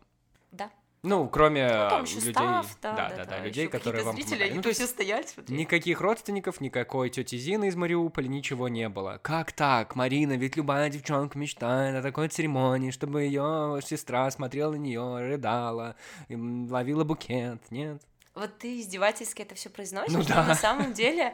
[0.51, 0.71] Да.
[1.03, 2.33] Ну, кроме Ну, там а, еще людей.
[2.33, 4.53] став, да, да, да, да, да, людей, которые вам зрители, помогали.
[4.53, 5.59] Ну, то есть все стояли, смотрели.
[5.59, 9.19] Никаких родственников, никакой тети Зины из Мариуполя, ничего не было.
[9.23, 10.33] Как так, Марина?
[10.37, 15.95] Ведь любая девчонка мечтает о такой церемонии, чтобы ее сестра смотрела на нее, рыдала,
[16.29, 17.99] ловила букет, нет?
[18.35, 20.45] Вот ты издевательски это все произносишь, Ну но да.
[20.45, 21.33] на самом деле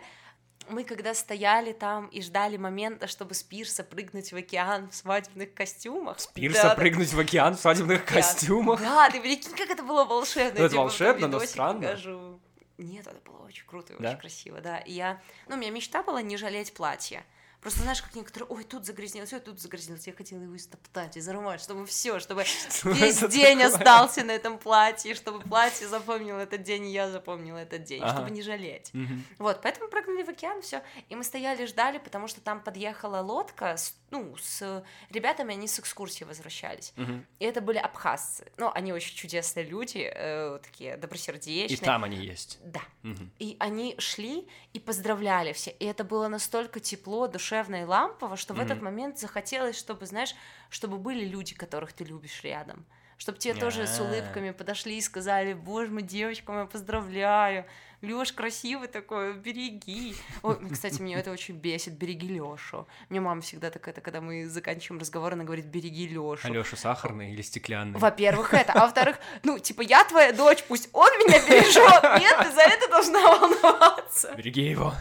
[0.69, 5.53] мы когда стояли там и ждали момента, чтобы с пирса прыгнуть в океан в свадебных
[5.53, 6.17] костюмах.
[6.34, 8.82] Пирса да, прыгнуть в океан в свадебных да, костюмах.
[8.82, 10.60] Да, ты прикинь, как это было волшебно.
[10.60, 11.82] Ну, это волшебно, но странно.
[11.82, 12.39] покажу.
[12.77, 14.10] Нет, это было очень круто и Да?
[14.10, 14.77] очень красиво, да.
[14.80, 17.23] И я, ну, у меня мечта была не жалеть платье.
[17.62, 20.06] Просто знаешь, как некоторые, ой, тут загрязнилось, ой, тут загрязнилось.
[20.08, 22.43] Я хотела его истоптать, изорвать, чтобы все, чтобы
[22.84, 23.65] весь день такое?
[23.76, 28.13] остался на этом платье, чтобы платье запомнило этот день, и я запомнила этот день, Ага.
[28.13, 28.91] чтобы не жалеть.
[29.39, 30.84] Вот, поэтому прыгнули в океан, все.
[31.10, 35.80] И мы стояли, ждали, потому что там подъехала лодка, с, ну, с ребятами, они с
[35.80, 36.93] экскурсии возвращались.
[36.96, 37.26] Мгм.
[37.39, 38.52] И это были абхазцы.
[38.58, 41.76] Ну, они очень чудесные люди, э, такие добросердечные.
[41.78, 42.60] И там они есть.
[42.63, 42.82] Да.
[43.02, 43.32] Мгм.
[43.39, 45.72] И они шли и поздравляли все.
[45.72, 50.36] И это было настолько тепло, душевно и лампово, что в этот момент захотелось, чтобы, знаешь,
[50.70, 52.86] чтобы были люди, которых ты любишь рядом.
[53.18, 54.04] Чтобы тебе тоже с А.
[54.04, 57.66] улыбками подошли и сказали, боже мой, девочка моя, поздравляю.
[58.02, 60.16] Лёш красивый такой, береги.
[60.44, 62.88] Ой, кстати, меня это очень бесит, береги Лёшу.
[63.10, 66.48] Мне мама всегда такая, когда мы заканчиваем разговор, она говорит, береги Лёшу.
[66.48, 67.98] Алёша сахарный или стеклянный?
[67.98, 68.74] Во-первых, это.
[68.74, 72.22] А во-вторых, ну, типа, я твоя дочь, пусть он меня бережет.
[72.22, 74.36] Нет, ты за это должна волноваться.
[74.36, 74.94] Береги его.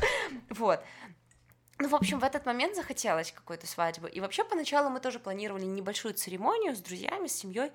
[0.49, 0.83] Вот.
[1.79, 4.09] Ну, в общем, в этот момент захотелось какой-то свадьбы.
[4.09, 7.71] И вообще, поначалу мы тоже планировали небольшую церемонию с друзьями, с семьей.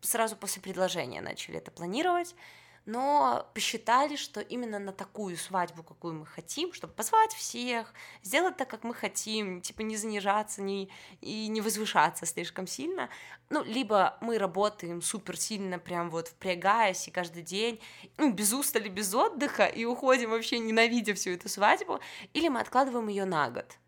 [0.00, 2.34] Сразу после предложения начали это планировать.
[2.84, 8.68] Но посчитали, что именно на такую свадьбу, какую мы хотим, чтобы позвать всех, сделать так,
[8.68, 10.90] как мы хотим, типа не занижаться не,
[11.20, 13.08] и не возвышаться слишком сильно.
[13.50, 17.80] Ну, либо мы работаем супер сильно, прям вот впрягаясь и каждый день,
[18.16, 22.00] ну, без устали, без отдыха, и уходим вообще ненавидя всю эту свадьбу,
[22.32, 23.78] или мы откладываем ее на год.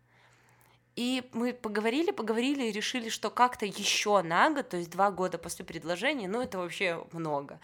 [0.95, 5.37] И мы поговорили, поговорили и решили, что как-то еще на год, то есть два года
[5.37, 7.59] после предложения, ну это вообще много.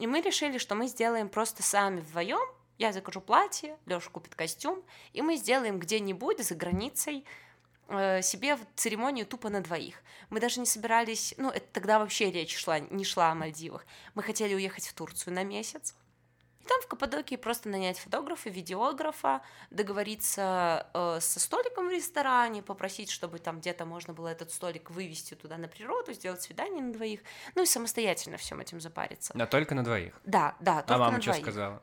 [0.00, 2.40] И мы решили, что мы сделаем просто сами вдвоем.
[2.78, 4.82] Я закажу платье, Леша купит костюм,
[5.12, 7.26] и мы сделаем где-нибудь за границей
[7.88, 10.02] э, себе церемонию тупо на двоих.
[10.30, 13.84] Мы даже не собирались, ну, это тогда вообще речь шла, не шла о Мальдивах.
[14.14, 15.94] Мы хотели уехать в Турцию на месяц.
[16.60, 23.10] И там в Каппадокии просто нанять фотографа, видеографа, договориться э, со столиком в ресторане, попросить,
[23.10, 27.20] чтобы там где-то можно было этот столик вывести туда на природу, сделать свидание на двоих,
[27.54, 29.32] ну и самостоятельно всем этим запариться.
[29.36, 30.20] Но только на двоих.
[30.24, 31.44] Да, да, только А мама на что двоих.
[31.44, 31.82] сказала?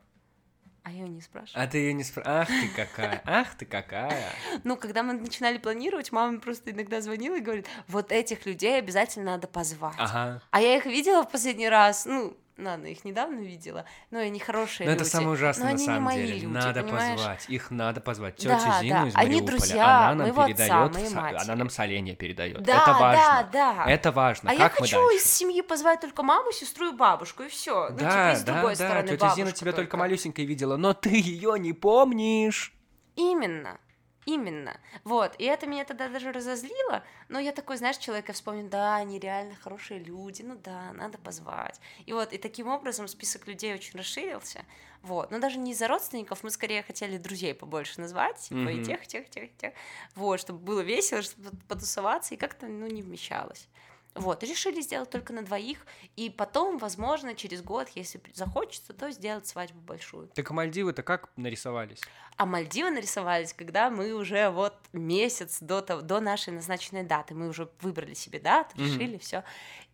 [0.84, 1.66] А я не спрашиваю.
[1.66, 2.48] А ты ее не спрашиваешь?
[2.48, 4.32] Ах ты какая, ах ты какая.
[4.64, 9.32] Ну, когда мы начинали планировать, мама просто иногда звонила и говорит, вот этих людей обязательно
[9.32, 9.96] надо позвать.
[9.98, 10.42] Ага.
[10.50, 14.88] А я их видела в последний раз, ну, ладно, их недавно видела, но они хорошие
[14.88, 15.02] Но люди.
[15.04, 16.34] это самое ужасное но на самом деле.
[16.34, 17.18] люди, надо понимаешь?
[17.20, 17.46] позвать.
[17.50, 18.36] Их надо позвать.
[18.38, 19.08] Тетю Да, Зину да.
[19.08, 19.58] из Они Мариуполя.
[19.58, 21.38] друзья она нам отца, передает, матери.
[21.44, 22.64] она нам соленья передает.
[22.64, 23.50] Да, это важно.
[23.54, 23.86] да, да.
[23.92, 24.50] Это важно.
[24.52, 25.18] А как я хочу дальше?
[25.18, 27.90] из семьи позвать только маму, сестру и бабушку, и все.
[27.90, 29.98] ну, да, типа, и с да, другой да, стороны тетя Зина тебя только только.
[29.98, 32.74] малюсенькой видела, но ты ее не помнишь.
[33.16, 33.80] Именно.
[34.28, 34.78] Именно.
[35.06, 35.36] Вот.
[35.38, 37.02] И это меня тогда даже разозлило.
[37.30, 41.80] Но я такой, знаешь, человека вспомнил, да, они реально хорошие люди, ну да, надо позвать.
[42.06, 44.66] И вот, и таким образом список людей очень расширился.
[45.02, 45.32] Вот.
[45.32, 48.82] Но даже не из-за родственников, мы скорее хотели друзей побольше назвать, типа, mm-hmm.
[48.82, 49.74] и тех, тех, тех, тех.
[50.16, 53.70] Вот, чтобы было весело, чтобы потусоваться, и как-то, ну, не вмещалось.
[54.18, 59.48] Вот, решили сделать только на двоих, и потом, возможно, через год, если захочется, то сделать
[59.48, 60.28] свадьбу большую.
[60.30, 62.02] Так Мальдивы-то как нарисовались?
[62.36, 67.48] А Мальдивы нарисовались, когда мы уже вот месяц до, того, до нашей назначенной даты, мы
[67.48, 69.20] уже выбрали себе дату, решили mm-hmm.
[69.20, 69.44] все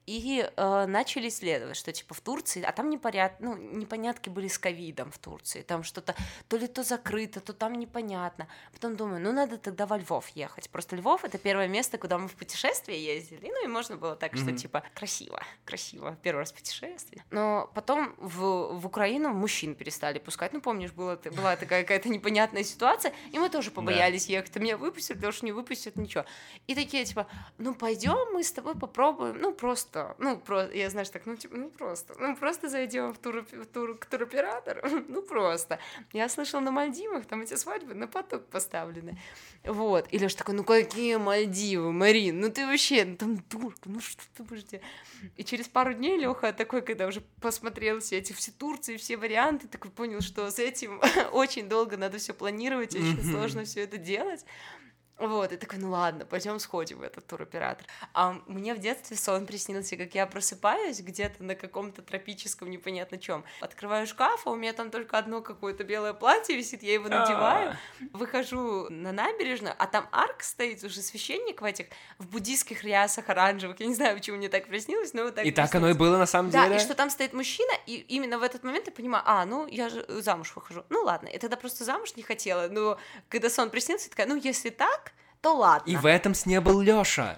[0.05, 3.39] и э, начали исследовать, что типа в Турции, а там непоряд...
[3.39, 6.15] ну, непонятки были с ковидом в Турции, там что-то
[6.47, 8.47] то ли то закрыто, то там непонятно.
[8.73, 10.69] Потом думаю, ну надо тогда во Львов ехать.
[10.69, 14.33] Просто Львов это первое место, куда мы в путешествие ездили, ну и можно было так,
[14.33, 14.43] mm-hmm.
[14.43, 17.23] что типа красиво, красиво, первый раз путешествие.
[17.31, 22.63] Но потом в, в Украину мужчин перестали пускать, ну помнишь, была, была такая какая-то непонятная
[22.63, 24.33] ситуация, и мы тоже побоялись да.
[24.33, 26.25] ехать, меня выпустят, потому что не выпустят ничего.
[26.67, 30.15] И такие типа, ну пойдем мы с тобой попробуем, ну просто что?
[30.17, 33.65] Ну, просто, я, знаешь, так, ну, типа, ну, просто, ну, просто зайдем в тур, в
[33.67, 35.79] тур, к туроператору, ну, просто.
[36.11, 39.19] Я слышала, на Мальдивах там эти свадьбы на поток поставлены,
[39.63, 40.07] вот.
[40.11, 44.23] И Лёша такой, ну, какие Мальдивы, Марин, ну, ты вообще, ну, там турка, ну, что
[44.35, 44.85] ты будешь делать?
[45.37, 49.67] И через пару дней Лёха такой, когда уже посмотрел все эти все Турции, все варианты,
[49.67, 51.01] такой понял, что с этим
[51.31, 54.43] очень долго надо все планировать, очень сложно все это делать.
[55.19, 57.85] Вот, и такой, ну ладно, пойдем сходим в этот туроператор.
[58.13, 63.43] А мне в детстве сон приснился, как я просыпаюсь где-то на каком-то тропическом непонятно чем.
[63.61, 67.77] Открываю шкаф, а у меня там только одно какое-то белое платье висит, я его надеваю,
[68.11, 73.79] выхожу на набережную, а там арк стоит уже священник в этих, в буддийских рясах оранжевых,
[73.79, 76.17] я не знаю, почему мне так приснилось, но вот так И так оно и было
[76.17, 76.69] на самом деле?
[76.69, 79.67] Да, и что там стоит мужчина, и именно в этот момент я понимаю, а, ну,
[79.67, 80.83] я же замуж выхожу.
[80.89, 82.97] Ну ладно, я тогда просто замуж не хотела, но
[83.29, 85.02] когда сон приснился, я такая, ну, если так,
[85.43, 85.91] то ладно.
[85.91, 87.37] И в этом сне был Лёша.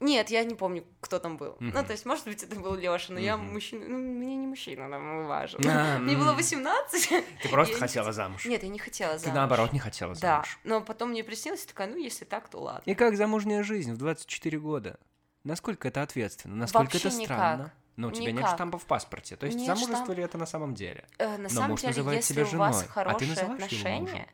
[0.00, 1.52] Нет, я не помню, кто там был.
[1.60, 1.70] Mm-hmm.
[1.74, 3.24] Ну, то есть, может быть, это был Лёша, но mm-hmm.
[3.24, 3.84] я мужчина.
[3.86, 5.60] Ну, мне не мужчина там важен.
[5.60, 5.98] Mm-hmm.
[6.00, 7.08] Мне было 18.
[7.42, 8.46] Ты просто хотела замуж.
[8.46, 9.24] Нет, я не хотела замуж.
[9.24, 10.58] Ты наоборот не хотела замуж.
[10.64, 10.68] Да.
[10.68, 12.82] Но потом мне приснилось, такая, ну, если так, то ладно.
[12.90, 14.98] И как замужняя жизнь в 24 года?
[15.44, 16.56] Насколько это ответственно?
[16.56, 17.62] Насколько Вообще это странно?
[17.64, 17.74] Никак.
[17.96, 18.44] Ну, у тебя никак.
[18.44, 19.36] нет штампа в паспорте.
[19.36, 20.18] То есть нет замужество штамп...
[20.18, 21.06] ли это на самом деле?
[21.18, 23.26] Э, на Но самом муж деле, называет если себя женой, у вас хорошие а ты
[23.26, 24.26] называешь отношения, его мужем?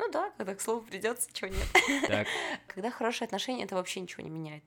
[0.00, 1.66] Ну да, когда к слову придется, чего нет.
[2.08, 2.26] Так.
[2.68, 4.64] Когда хорошие отношения, это вообще ничего не меняет.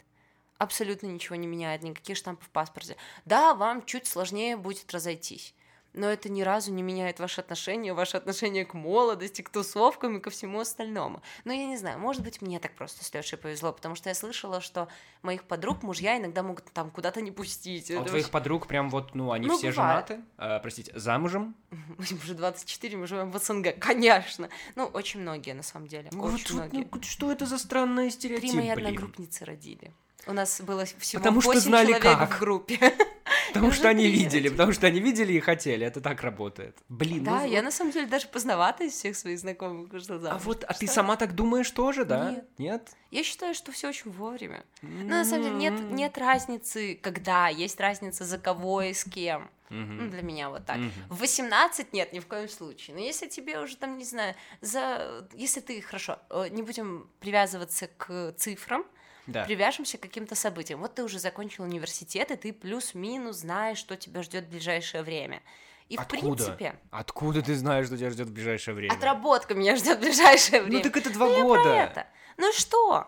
[0.59, 2.97] Абсолютно ничего не меняет, никаких штампов в паспорте.
[3.25, 5.55] Да, вам чуть сложнее будет разойтись
[5.93, 10.19] но это ни разу не меняет ваши отношения, ваше отношение к молодости, к тусовкам и
[10.19, 11.21] ко всему остальному.
[11.45, 14.15] Но я не знаю, может быть, мне так просто с Лешей повезло, потому что я
[14.15, 14.87] слышала, что
[15.21, 17.91] моих подруг мужья иногда могут там куда-то не пустить.
[17.91, 18.31] А у твоих вообще...
[18.31, 20.07] подруг прям вот, ну, они ну, все бывает.
[20.07, 20.23] женаты?
[20.37, 21.55] А, простите, замужем?
[21.69, 24.49] Мы уже 24, мы живем в СНГ, конечно.
[24.75, 26.87] Ну, очень многие, на самом деле, вот, очень вот, многие.
[26.91, 29.93] Ну, что это за странные стереотипы, Три мои одногруппницы родили.
[30.25, 32.35] У нас было всего Потому 8 что знали человек как.
[32.35, 32.79] в группе.
[33.53, 36.77] Потому что они видели, потому что они видели и хотели, это так работает.
[36.89, 40.41] Блин, Да, ну, я на самом деле даже поздновато из всех своих знакомых вышла замуж.
[40.41, 42.43] А вот, а ты сама так думаешь тоже, да?
[42.57, 42.89] Нет.
[43.11, 44.63] Я считаю, что все очень вовремя.
[44.81, 49.49] Но на самом деле нет, нет разницы, когда, есть разница за кого и с кем.
[49.69, 50.77] Ну, для меня вот так.
[51.09, 52.95] В 18 нет, ни в коем случае.
[52.95, 55.27] Но если тебе уже там, не знаю, за...
[55.33, 58.85] Если ты, хорошо, э, не будем привязываться к цифрам,
[59.27, 59.45] да.
[59.45, 60.79] привяжемся к каким-то событиям.
[60.79, 65.41] Вот ты уже закончил университет, и ты плюс-минус знаешь, что тебя ждет в ближайшее время.
[65.89, 66.17] И Откуда?
[66.17, 66.75] в принципе...
[66.91, 68.93] Откуда ты знаешь, что тебя ждет в ближайшее время?
[68.93, 70.83] Отработка меня ждет в ближайшее ну время.
[70.83, 71.69] Ну так это два ну, года.
[71.69, 72.07] это.
[72.37, 73.07] Ну что?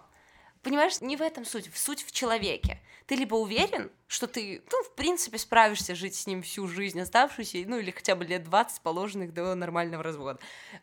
[0.62, 2.80] Понимаешь, не в этом суть, суть в человеке.
[3.06, 7.60] Ты либо уверен, что ты, ну, в принципе, справишься жить с ним всю жизнь оставшуюся,
[7.67, 10.39] ну, или хотя бы лет 20 положенных до нормального развода.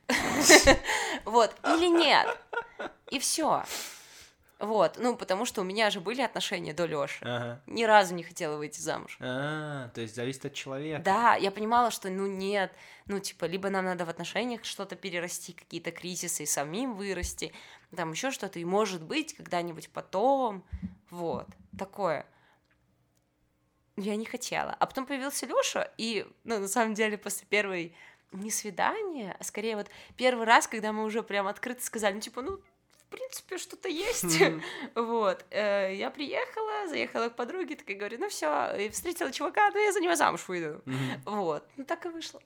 [1.25, 2.39] Вот, или нет.
[3.11, 3.65] И все.
[4.63, 7.19] Вот, ну, потому что у меня же были отношения до Лёши.
[7.25, 7.61] Ага.
[7.67, 9.19] Ни разу не хотела выйти замуж.
[9.21, 11.03] А, то есть зависит от человека.
[11.03, 12.73] Да, я понимала, что, ну, нет,
[13.07, 17.53] ну, типа, либо нам надо в отношениях что-то перерасти, какие-то кризисы и самим вырасти,
[17.97, 20.65] там еще что-то, и может быть когда-нибудь потом,
[21.11, 22.25] вот, такое.
[23.97, 24.77] Я не хотела.
[24.79, 27.97] А потом появился Лёша, и, ну, на самом деле, после первой
[28.31, 32.43] не свидания, а скорее вот первый раз, когда мы уже прям открыто сказали, ну, типа,
[32.43, 32.61] ну,
[33.13, 34.39] принципе, что-то есть.
[34.95, 35.45] Вот.
[35.51, 39.93] Э, я приехала, заехала к подруге, такая говорю, ну все, и встретила чувака, ну я
[39.93, 40.83] за него замуж выйду.
[41.25, 41.65] Вот.
[41.77, 42.41] Ну так и вышло.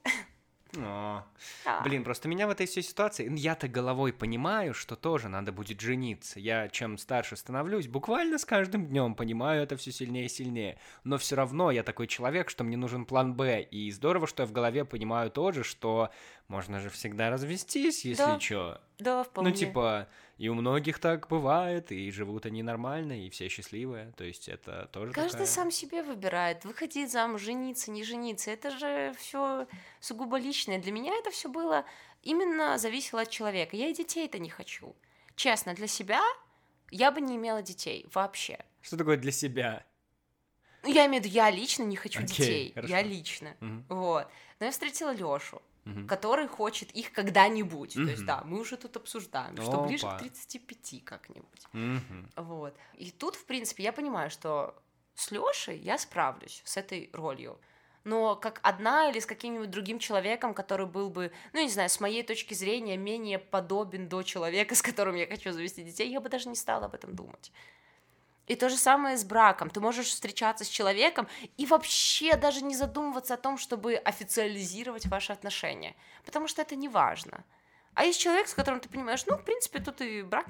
[0.75, 1.23] О,
[1.63, 1.81] Да.
[1.81, 3.31] Блин, просто меня в этой всей ситуации...
[3.37, 6.39] Я-то головой понимаю, что тоже надо будет жениться.
[6.39, 10.77] Я чем старше становлюсь, буквально с каждым днем понимаю это все сильнее и сильнее.
[11.03, 13.61] Но все равно я такой человек, что мне нужен план Б.
[13.61, 16.09] И здорово, что я в голове понимаю тоже, что
[16.47, 18.39] можно же всегда развестись, если Да.
[18.39, 18.77] чё.
[18.99, 19.51] Да, вполне.
[19.51, 20.07] Ну, типа,
[20.37, 24.11] и у многих так бывает, и живут они нормально, и все счастливые.
[24.17, 28.51] То есть это тоже Каждый такая- сам себе выбирает, выходить замуж, жениться, не жениться.
[28.51, 29.67] Это же все
[29.99, 30.79] сугубо личное.
[30.79, 31.85] Для меня это все было
[32.23, 33.75] именно зависело от человека.
[33.75, 34.95] Я и детей-то не хочу.
[35.35, 36.21] Честно, для себя
[36.91, 38.59] я бы не имела детей вообще.
[38.81, 39.83] Что такое для себя?
[40.83, 42.71] Ну, Я имею в виду, я лично не хочу Окей, детей.
[42.73, 42.93] хорошо.
[42.93, 43.55] Я лично.
[43.59, 44.27] Мгм, Вот.
[44.59, 46.07] Но я встретила Лёшу, мгм.
[46.07, 47.93] который хочет их когда-нибудь.
[47.93, 51.63] То есть, да, мы уже тут обсуждаем, что ближе к 35 как-нибудь.
[51.73, 52.29] Мгм.
[52.35, 52.75] Вот.
[52.93, 54.75] И тут, в принципе, я понимаю, что
[55.15, 57.59] с Лешей я справлюсь с этой ролью.
[58.03, 61.99] Но как одна или с каким-нибудь другим человеком, который был бы, ну, не знаю, с
[61.99, 66.29] моей точки зрения, менее подобен до человека, с которым я хочу завести детей, я бы
[66.29, 67.51] даже не стала об этом думать.
[68.47, 69.69] И то же самое с браком.
[69.69, 71.27] Ты можешь встречаться с человеком
[71.57, 75.95] и вообще даже не задумываться о том, чтобы официализировать ваши отношения.
[76.25, 77.43] Потому что это не важно.
[77.93, 80.45] А есть человек, с которым ты понимаешь, ну, в принципе, тут и брак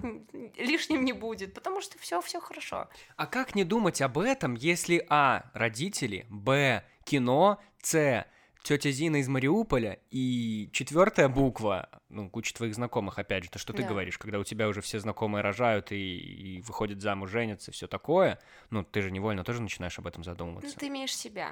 [0.58, 2.90] лишним не будет, потому что все, все хорошо.
[3.16, 5.50] А как не думать об этом, если А.
[5.54, 6.84] Родители, Б.
[7.06, 8.26] Кино, С.
[8.68, 13.72] Тетя Зина из Мариуполя и четвертая буква, ну, куча твоих знакомых, опять же, то, что
[13.72, 13.88] ты Да.
[13.88, 18.42] говоришь, когда у тебя уже все знакомые рожают и, и выходят замуж, женятся, все такое,
[18.70, 20.78] ну, ты же невольно тоже начинаешь об этом Ну, задумываться.
[20.78, 21.52] ты имеешь себя.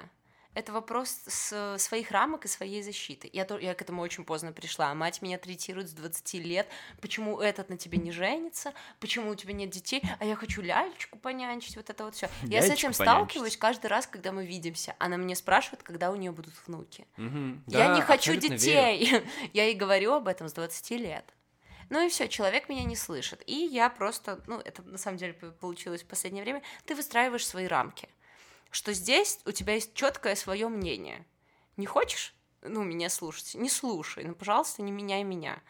[0.56, 3.28] Это вопрос с своих рамок и своей защиты.
[3.30, 4.94] Я, я к этому очень поздно пришла.
[4.94, 6.66] Мать меня третирует с 20 лет.
[7.02, 8.72] Почему этот на тебе не женится?
[8.98, 10.00] Почему у тебя нет детей?
[10.18, 11.76] А я хочу лялечку понянчить.
[11.76, 12.30] Вот это вот все.
[12.44, 12.94] Я с этим понянчить.
[13.02, 14.96] сталкиваюсь каждый раз, когда мы видимся.
[14.98, 17.06] Она мне спрашивает, когда у нее будут внуки.
[17.18, 17.62] Мгм.
[17.66, 18.98] я Да, не хочу абсолютно верю.
[18.98, 19.22] детей.
[19.52, 21.34] я ей говорю об этом с 20 лет.
[21.90, 23.42] Ну и все, человек меня не слышит.
[23.46, 27.66] И я просто, ну, это на самом деле получилось в последнее время, ты выстраиваешь свои
[27.66, 28.08] рамки.
[28.76, 31.24] Что здесь у тебя есть четкое свое мнение.
[31.78, 35.62] Не хочешь, ну, меня слушать, не слушай, ну, пожалуйста, не меняй меня.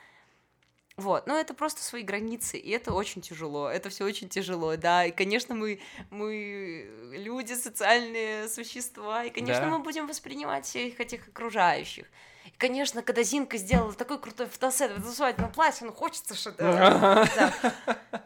[0.97, 5.05] Вот, но это просто свои границы, и это очень тяжело, это все очень тяжело, да,
[5.05, 5.81] и, конечно, мы,
[6.11, 9.71] мы люди, социальные существа, и, конечно, Да.
[9.71, 12.07] мы будем воспринимать всех этих окружающих.
[12.57, 16.63] И, конечно, когда Зинка сделала такой крутой фотосет в свадебном платье, ну, хочется что-то...
[17.37, 17.75] да.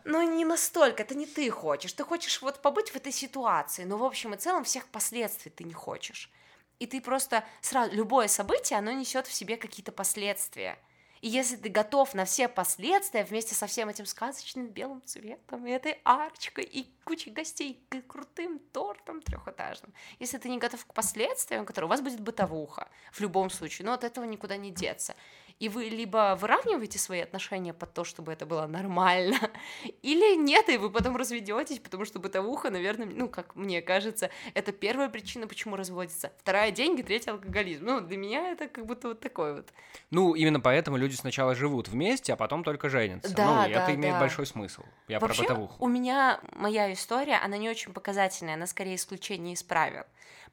[0.05, 3.97] Но не настолько, это не ты хочешь, ты хочешь вот побыть в этой ситуации, но,
[3.97, 6.31] в общем и целом, всех последствий ты не хочешь.
[6.79, 10.79] И ты просто сразу, любое событие, оно несет в себе какие-то последствия.
[11.21, 15.71] И если ты готов на все последствия вместе со всем этим сказочным белым цветом, и
[15.71, 21.67] этой арочкой, и кучей гостей, и крутым тортом трехэтажным, если ты не готов к последствиям,
[21.67, 25.15] которые у вас будет бытовуха, в любом случае, но от этого никуда не деться.
[25.61, 29.39] И вы либо выравниваете свои отношения под то, чтобы это было нормально,
[30.03, 34.73] или нет, и вы потом разведетесь, потому что бытовуха, наверное, ну, как мне кажется, это
[34.73, 36.33] первая причина, почему разводится.
[36.39, 37.85] Вторая деньги, третья алкоголизм.
[37.85, 39.69] Ну, для меня это как будто вот такой вот.
[40.11, 43.35] Ну, именно поэтому люди сначала живут вместе, а потом только женятся.
[43.35, 44.21] Да, ну, да, это имеет да.
[44.21, 44.83] большой смысл.
[45.09, 45.85] Я Вообще, про бытовуху.
[45.85, 50.05] у меня моя история, она не очень показательная, она скорее исключение из правил.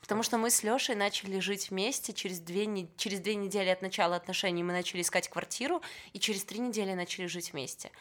[0.02, 3.82] Потому что мы с Лешей начали жить вместе через две, не- через две недели от
[3.82, 5.82] начала отношений мы начали искать квартиру,
[6.14, 7.92] и через три недели начали жить вместе.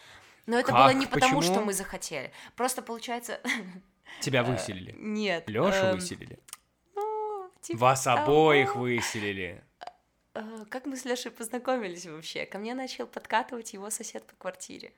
[0.47, 0.77] Но это Как?
[0.77, 1.55] было не потому, Почему?
[1.55, 2.33] что мы захотели.
[2.55, 3.41] Просто получается...
[4.21, 4.95] Тебя выселили.
[4.97, 5.49] Нет.
[5.49, 6.39] Лёшу эм, выселили.
[6.95, 9.65] ну, типа Вас обоих выселили.
[10.35, 12.47] Э, Как мы с Лешей познакомились вообще?
[12.47, 14.93] Ко мне начал подкатывать его сосед по квартире.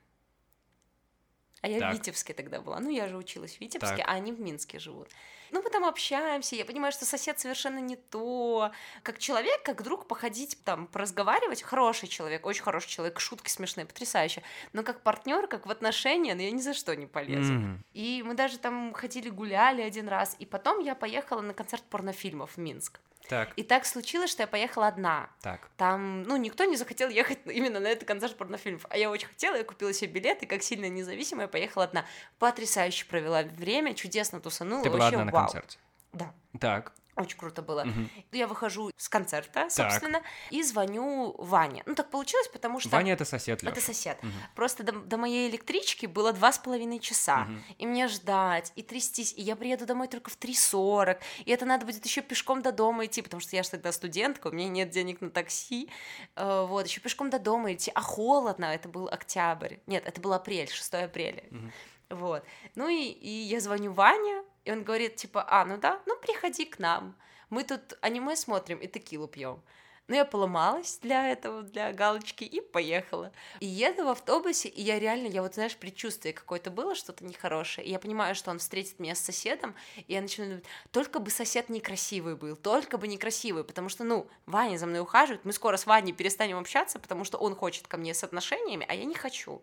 [1.61, 1.91] А я Так.
[1.91, 2.79] в Витебске тогда была.
[2.81, 4.09] Ну, я же училась в Витебске, Так.
[4.09, 5.09] а они в Минске живут.
[5.51, 8.71] Ну, мы там общаемся, я понимаю, что сосед совершенно не то.
[9.03, 11.63] Как человек, как друг, походить, там, поразговаривать.
[11.63, 14.43] Хороший человек, очень хороший человек, шутки смешные, потрясающе.
[14.73, 17.55] Но как партнер, как в отношения, ну, я ни за что не полезу.
[17.55, 17.85] Мгм.
[17.95, 20.37] И мы даже там ходили, гуляли один раз.
[20.39, 23.01] И потом я поехала на концерт порнофильмов в Минск.
[23.29, 25.29] Так, И так случилось, что я поехала одна.
[25.43, 25.70] так.
[25.76, 28.87] Там, ну, никто не захотел ехать именно на этот концерт порнофильмов.
[28.89, 32.05] А я очень хотела, я купила себе билет, и как сильно независимая поехала одна.
[32.39, 34.83] Потрясающе провела время, чудесно тусанула.
[34.83, 35.45] Ты была вообще одна на вау.
[35.45, 35.79] концерте.
[36.12, 36.93] Да, Так.
[37.23, 37.85] Очень круто было.
[37.85, 38.11] мгм.
[38.33, 41.83] Я выхожу с концерта, собственно, и звоню Ване.
[41.87, 42.91] Ну, так получилось, потому что...
[42.91, 43.81] Ваня это сосед Это Лёша.
[43.87, 44.19] сосед.
[44.23, 44.33] Мгм.
[44.55, 47.45] Просто до, до моей электрички было два с половиной часа.
[47.45, 47.62] Мгм.
[47.79, 51.87] И мне ждать, и трястись, и я приеду домой только в 3.40, и это надо
[51.87, 54.91] будет еще пешком до дома идти, потому что я же тогда студентка, у меня нет
[54.91, 55.89] денег на такси,
[56.37, 60.33] Э, вот, еще пешком до дома идти, а холодно, это был октябрь, нет, это был
[60.33, 61.73] апрель, 6 апреля, Мгм.
[62.11, 62.45] вот.
[62.75, 66.66] Ну и, и я звоню Ване, и он говорит, типа, а, ну да, ну приходи
[66.66, 67.16] к нам,
[67.49, 69.62] мы тут аниме смотрим и текилу пьем.
[70.09, 73.33] Ну, я поломалась для этого, для галочки, и поехала.
[73.61, 77.87] И еду в автобусе, и я реально, я вот, знаешь, предчувствие какое-то было, что-то нехорошее,
[77.87, 81.31] и я понимаю, что он встретит меня с соседом, и я начинаю думать, только бы
[81.31, 85.79] сосед некрасивый был, только бы некрасивый, потому что, ну, Ваня за мной ухаживает, мы скоро
[85.79, 89.14] с Ваней перестанем общаться, потому что он хочет ко мне с отношениями, а я не
[89.14, 89.62] хочу.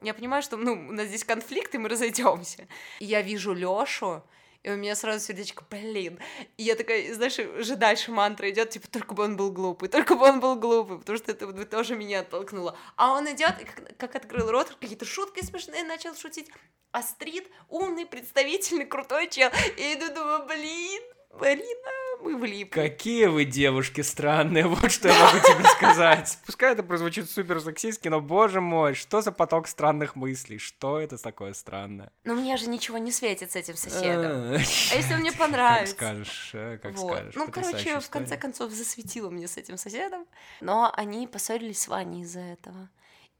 [0.00, 2.68] Я понимаю, что, ну, у нас здесь конфликт, и мы разойдемся.
[3.00, 4.22] Я вижу Лёшу,
[4.62, 6.18] и у меня сразу сердечко, блин.
[6.56, 10.14] И я такая, знаешь, уже дальше мантра идет, типа, только бы он был глупый, только
[10.14, 12.76] бы он был глупый, потому что это вот тоже меня оттолкнуло.
[12.96, 16.50] А он идет, как, как открыл рот, какие-то шутки смешные начал шутить.
[16.90, 19.50] Астрид умный, представительный, крутой чел.
[19.76, 22.88] И я иду, думаю, блин, Марина, мы влипли.
[22.88, 26.38] Какие вы девушки странные, вот что я могу тебе сказать.
[26.46, 30.58] Пускай это прозвучит супер сексистски, но, боже мой, что за поток странных мыслей?
[30.58, 32.12] Что это такое странное?
[32.24, 34.54] Но мне же ничего не светит с этим соседом.
[34.54, 35.94] А если мне понравится?
[35.94, 37.34] Как скажешь, э, как скажешь.
[37.34, 40.26] Ну, короче, в конце концов, засветило мне с этим соседом.
[40.60, 42.88] Но они поссорились с Ваней из-за этого.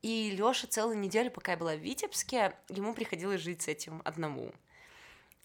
[0.03, 4.53] И Лёша целую неделю, пока я была в Витебске, ему приходилось жить с этим одному.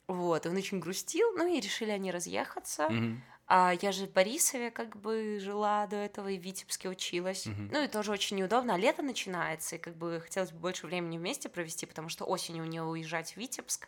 [0.08, 2.89] Вот, он очень грустил, ну и решили они разъехаться.
[2.89, 3.22] Мгм.
[3.45, 7.45] А я же в Борисове как бы жила до этого и в Витебске училась.
[7.45, 7.70] Мгм.
[7.72, 8.76] Ну и тоже очень неудобно.
[8.76, 12.64] А лето начинается, и как бы хотелось бы больше времени вместе провести, потому что осенью
[12.64, 13.88] у нее уезжать в Витебск.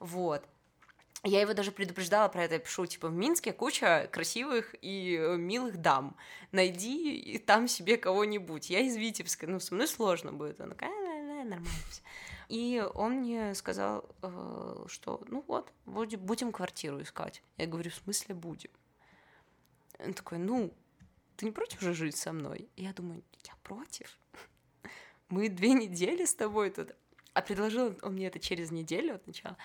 [0.00, 0.44] Вот.
[1.22, 5.36] Я его даже предупреждала про это, я пишу, типа, в Минске куча красивых и э,
[5.36, 6.16] милых дам.
[6.50, 8.70] Найди и там себе кого-нибудь.
[8.70, 10.60] Я из Витебска, ну, со мной сложно будет.
[10.60, 12.02] Он такая, «А, нормально всё».
[12.50, 17.44] И он мне сказал, э, что, ну вот, будем, квартиру искать.
[17.56, 18.70] Я говорю, в смысле будем?
[20.00, 20.74] Он такой, ну,
[21.36, 22.68] ты не против же жить со мной?
[22.74, 24.18] Я думаю, я против.
[25.28, 26.90] Мы две недели с тобой тут.
[27.34, 29.56] А предложил он мне это через неделю от начала.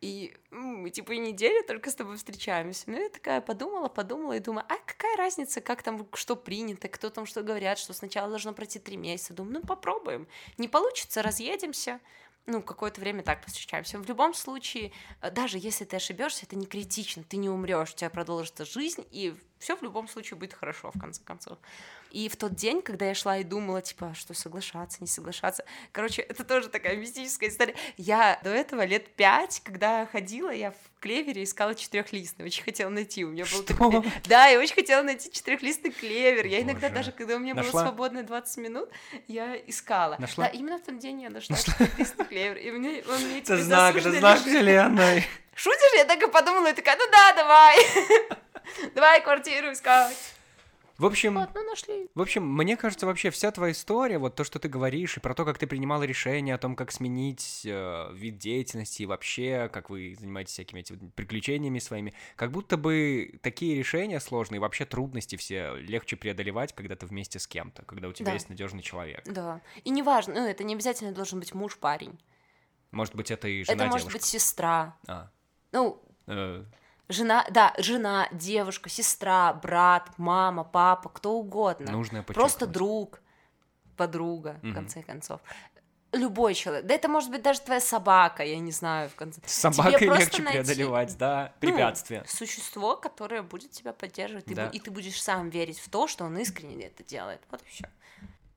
[0.00, 2.90] И мы типа и неделю только с тобой встречаемся.
[2.90, 7.10] Ну, я такая подумала, подумала и думаю, а какая разница, как там, что принято, кто
[7.10, 9.34] там что говорят, что сначала должно пройти три месяца.
[9.34, 10.26] Думаю, ну, попробуем.
[10.58, 12.00] Не получится, разъедемся.
[12.46, 13.98] Ну, какое-то время так встречаемся.
[13.98, 14.92] В любом случае,
[15.22, 19.06] э, даже если ты ошибешься, это не критично, ты не умрешь, у тебя продолжится жизнь,
[19.10, 19.34] и
[19.64, 21.58] все в любом случае будет хорошо, в конце концов.
[22.10, 25.64] И в тот день, когда я шла и думала, типа, а что соглашаться, не соглашаться,
[25.90, 27.74] короче, это тоже такая мистическая история.
[27.96, 33.24] Я до этого лет пять, когда ходила, я в клевере искала четырехлистный, очень хотела найти.
[33.24, 34.04] У меня был такой...
[34.28, 36.46] Да, я очень хотела найти четырехлистный клевер.
[36.46, 37.82] Я иногда даже, когда у меня было Нашла?
[37.82, 38.90] свободное 20 минут,
[39.26, 40.16] я искала.
[40.18, 40.44] Нашла?
[40.44, 42.58] Да, именно в тот день я нашла четырехлистный клевер.
[42.58, 45.24] И мне, он мне Это знак, это знак вселенной.
[45.54, 45.94] Шутишь?
[45.96, 47.76] Я так и подумала, и такая, ну да, давай.
[48.94, 50.16] Давай квартиру искать.
[50.96, 52.08] В общем, Вот, ну нашли.
[52.14, 55.34] В общем, мне кажется, вообще вся твоя история, вот то, что ты говоришь, и про
[55.34, 59.90] то, как ты принимала решение о том, как сменить э, вид деятельности, и вообще, как
[59.90, 65.74] вы занимаетесь всякими этими приключениями своими, как будто бы такие решения сложные, вообще трудности все
[65.74, 68.32] легче преодолевать, когда ты вместе с кем-то, когда у тебя Да.
[68.34, 69.22] есть надежный человек.
[69.26, 69.60] Да.
[69.82, 72.18] И неважно, ну это не обязательно должен быть муж, парень.
[72.92, 74.18] Может быть, это и жена это может девушка.
[74.18, 74.96] быть сестра.
[75.08, 75.28] А,
[75.74, 76.64] Ну, э,
[77.08, 81.90] жена, да, жена, девушка, сестра, брат, мама, папа, кто угодно.
[81.90, 83.20] нужно Просто друг,
[83.96, 84.74] подруга, в Мгм.
[84.74, 85.40] конце концов.
[86.12, 86.86] Любой человек.
[86.86, 89.40] Да это может быть даже твоя собака, я не знаю, в конце.
[89.44, 92.24] С собакой Тебе легче найти- преодолевать, да, Ну, препятствия.
[92.28, 94.66] существо, которое будет тебя поддерживать, ты Да.
[94.68, 97.40] бу- и ты будешь сам верить в то, что он искренне это делает.
[97.50, 97.84] Вот и все.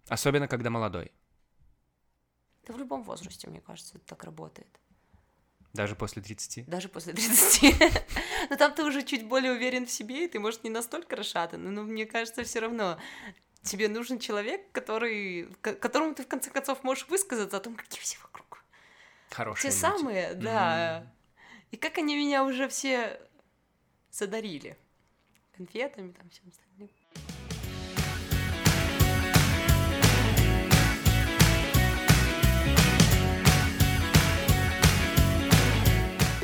[0.07, 1.11] Особенно, когда молодой.
[2.67, 4.67] Да в любом возрасте, мне кажется, это так работает.
[5.77, 6.67] Даже после 30.
[6.67, 7.75] Даже после 30.
[8.49, 11.71] Но там ты уже чуть более уверен в себе, и ты, может, не настолько расшатан,
[11.71, 12.99] но мне кажется, все равно
[13.61, 18.17] тебе нужен человек, который, которому ты, в конце концов, можешь высказаться о том, какие все
[18.23, 18.63] вокруг.
[19.29, 19.79] Хорошие Те люди.
[19.79, 21.13] самые, да.
[21.69, 23.19] И как они меня уже все
[24.09, 24.77] задарили.
[25.55, 26.89] Конфетами, там, всем остальным.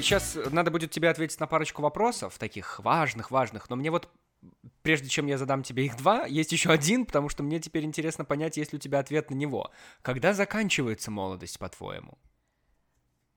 [0.04, 4.10] Сейчас надо будет тебе ответить на парочку вопросов, таких важных-важных, но мне вот,
[4.82, 8.26] прежде чем я задам тебе их два, есть еще один, потому что мне теперь интересно
[8.26, 9.72] понять, есть ли у тебя ответ на него.
[10.01, 12.18] Когда заканчивается молодость, по-твоему?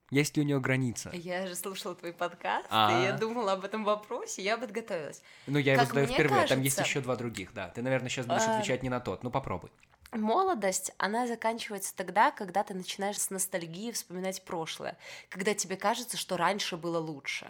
[0.09, 1.09] Есть ли у нее граница?
[1.13, 2.97] Я же слушала твой подкаст, А.
[3.01, 5.21] и я думала об этом вопросе, я подготовилась.
[5.47, 7.67] Ну, я его Как задаю мне впервые, там есть кажется- еще два других, да.
[7.69, 8.57] Ты, наверное, сейчас будешь А.
[8.57, 9.23] отвечать не на тот.
[9.23, 9.69] Ну, попробуй.
[10.11, 14.97] Молодость, она заканчивается тогда, когда ты начинаешь с ностальгии вспоминать прошлое,
[15.29, 17.47] когда тебе кажется, что раньше было лучше.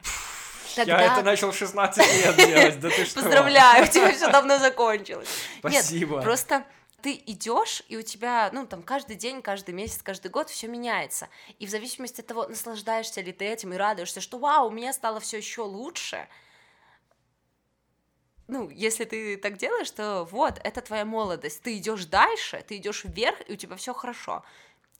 [0.75, 1.21] Тогда...
[1.21, 3.21] начал в 16 лет делать, да ты что?
[3.21, 5.29] Поздравляю, у тебя все давно закончилось.
[5.59, 6.15] Спасибо.
[6.15, 6.65] Нет, просто
[7.01, 11.29] ты идешь, и у тебя, ну, там, каждый день, каждый месяц, каждый год все меняется.
[11.59, 14.93] И в зависимости от того, наслаждаешься ли ты этим и радуешься, что вау, у меня
[14.93, 16.27] стало все еще лучше,
[18.47, 21.61] ну, если ты так делаешь, то вот, это твоя молодость.
[21.61, 24.43] Ты идешь дальше, ты идешь вверх, и у тебя все хорошо.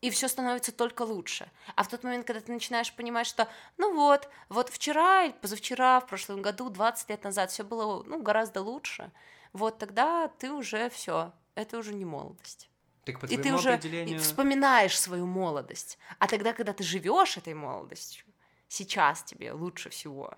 [0.02, 1.50] И все становится только лучше.
[1.76, 6.08] А в тот момент, когда ты начинаешь понимать, что, ну вот, вот вчера, позавчера, в
[6.08, 9.12] прошлом году, 20 лет назад все было, ну, гораздо лучше,
[9.54, 12.70] вот тогда ты уже все, это уже не молодость.
[13.06, 14.20] Так по и ты уже определению...
[14.20, 15.98] вспоминаешь свою молодость.
[16.20, 18.26] А тогда, когда ты живешь этой молодостью,
[18.68, 20.34] сейчас тебе лучше всего.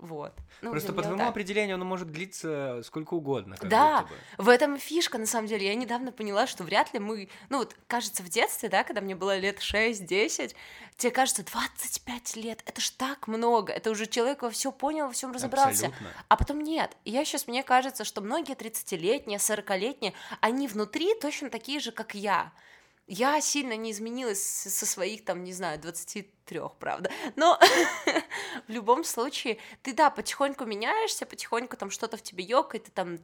[0.00, 0.32] Вот.
[0.62, 1.28] Ну, Просто по твоему так.
[1.28, 3.56] определению оно может длиться сколько угодно.
[3.62, 4.06] Да,
[4.38, 5.66] в этом фишка, на самом деле.
[5.66, 7.28] Я недавно поняла, что вряд ли мы...
[7.50, 10.54] Ну, вот, кажется, в детстве, да, когда мне было лет 6-10,
[10.96, 13.72] тебе кажется, 25 лет, это ж так много.
[13.72, 15.88] Это уже человек во все понял, во всем разобрался.
[15.88, 16.08] Абсолютно.
[16.28, 16.96] А потом нет.
[17.04, 22.14] И я сейчас, мне кажется, что многие 30-летние, 40-летние, они внутри точно такие же, как
[22.14, 22.52] я.
[23.12, 27.10] Я сильно не изменилась со своих, там, не знаю, 23, правда.
[27.34, 27.58] Но
[28.68, 33.18] в любом случае, ты, да, потихоньку меняешься, потихоньку там что-то в тебе ёкает, ты там,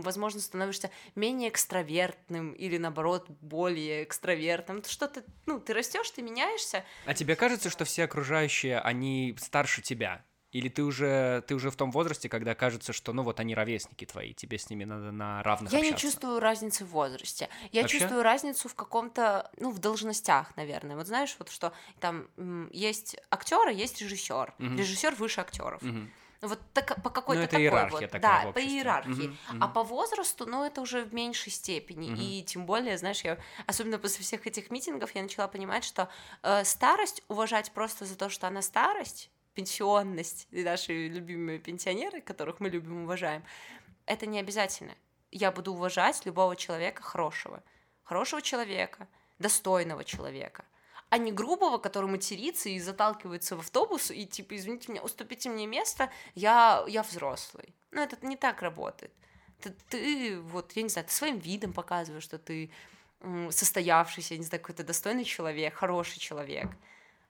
[0.00, 4.82] возможно, становишься менее экстравертным или, наоборот, более экстравертным.
[4.82, 10.24] Что-то, ну, ты растешь, ты меняешься, А тебе кажется, что все окружающие, они старше тебя?
[10.52, 14.06] Или ты уже, ты уже в том возрасте, когда кажется, что, ну, вот они ровесники
[14.06, 16.00] твои, тебе с ними надо на равных Я не общаться?
[16.00, 17.48] чувствую разницы в возрасте.
[17.72, 17.98] Я Вообще?
[17.98, 20.96] чувствую разницу в каком-то, ну, в должностях, наверное.
[20.96, 22.28] Вот знаешь, вот что там
[22.72, 24.54] есть актеры, есть режиссер.
[24.58, 24.78] Мгм.
[24.78, 25.82] Режиссер выше актеров.
[25.82, 26.12] Мгм.
[26.40, 29.12] Вот так, по какой-то Ну, это такой иерархия вот, такая да, по иерархии.
[29.12, 29.60] Мгм, мгм.
[29.60, 32.06] А по возрасту, ну, это уже в меньшей степени.
[32.06, 32.16] Мгм.
[32.16, 36.08] И тем более, знаешь, я, особенно после всех этих митингов, я начала понимать, что
[36.44, 42.60] э, старость уважать просто за то, что она старость, пенсионность, и наши любимые пенсионеры, которых
[42.60, 43.42] мы любим уважаем,
[44.06, 44.94] это не обязательно.
[45.32, 47.64] Я буду уважать любого человека хорошего.
[48.04, 49.08] Хорошего человека,
[49.40, 50.64] достойного человека.
[51.10, 55.66] А не грубого, который матерится и заталкивается в автобус, и типа, извините меня, уступите мне
[55.66, 57.74] место, я, я взрослый.
[57.90, 59.10] Ну, это не так работает.
[59.60, 62.70] Ты, ты, вот, я не знаю, ты своим видом показываешь, что ты
[63.50, 66.68] состоявшийся, я не знаю, какой-то достойный человек, хороший человек.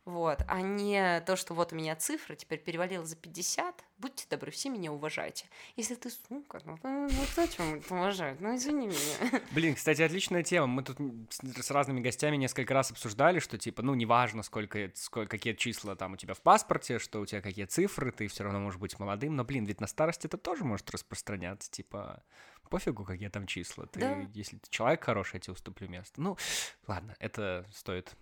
[0.09, 4.51] Вот, а не то, что вот у меня цифра, теперь перевалила за 50, будьте добры,
[4.51, 5.45] все меня уважайте.
[5.77, 6.09] Если ты,
[6.49, 8.41] как, ну, ну кто тебя будет уважать?
[8.41, 9.43] Ну, извини меня.
[9.51, 10.67] Блин, кстати, отличная тема.
[10.67, 10.97] Мы тут
[11.29, 15.95] с, с разными гостями несколько раз обсуждали, что типа, ну, неважно, сколько, сколько, какие числа
[15.95, 18.99] там у тебя в паспорте, что у тебя какие цифры, ты все равно можешь быть
[18.99, 19.37] молодым.
[19.37, 21.71] Но, блин, ведь на старости это тоже может распространяться.
[21.71, 22.23] Типа,
[22.71, 23.85] пофигу, какие там числа.
[23.85, 24.17] Ты, Да.
[24.33, 26.19] Если ты человек хороший, я тебе уступлю место.
[26.19, 26.39] Ну,
[26.87, 28.17] ладно, это стоит,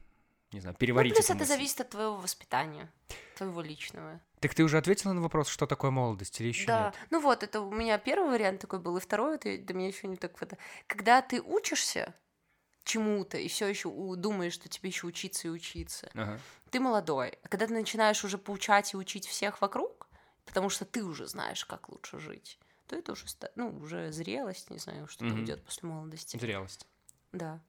[0.52, 1.12] не знаю, Ну, переварить.
[1.14, 1.52] плюс эту это мысль.
[1.52, 2.90] зависит от твоего воспитания,
[3.36, 4.20] твоего личного.
[4.40, 6.94] Так ты уже ответила на вопрос, что такое молодость или еще Да, нет?
[7.10, 10.06] ну вот, это у меня первый вариант такой был, и второй, это до меня еще
[10.08, 10.56] не так это.
[10.86, 12.14] Когда ты учишься
[12.84, 16.38] чему-то и все еще думаешь, что тебе еще учиться и учиться, Ага.
[16.70, 17.38] ты молодой.
[17.42, 20.06] А когда ты начинаешь уже поучать и учить всех вокруг,
[20.44, 23.24] потому что ты уже знаешь, как лучше жить, то это уже,
[23.56, 25.44] ну, уже зрелость, не знаю, что там Мгм.
[25.44, 26.36] идет после молодости.
[26.38, 26.86] Зрелость.
[27.32, 27.60] Да.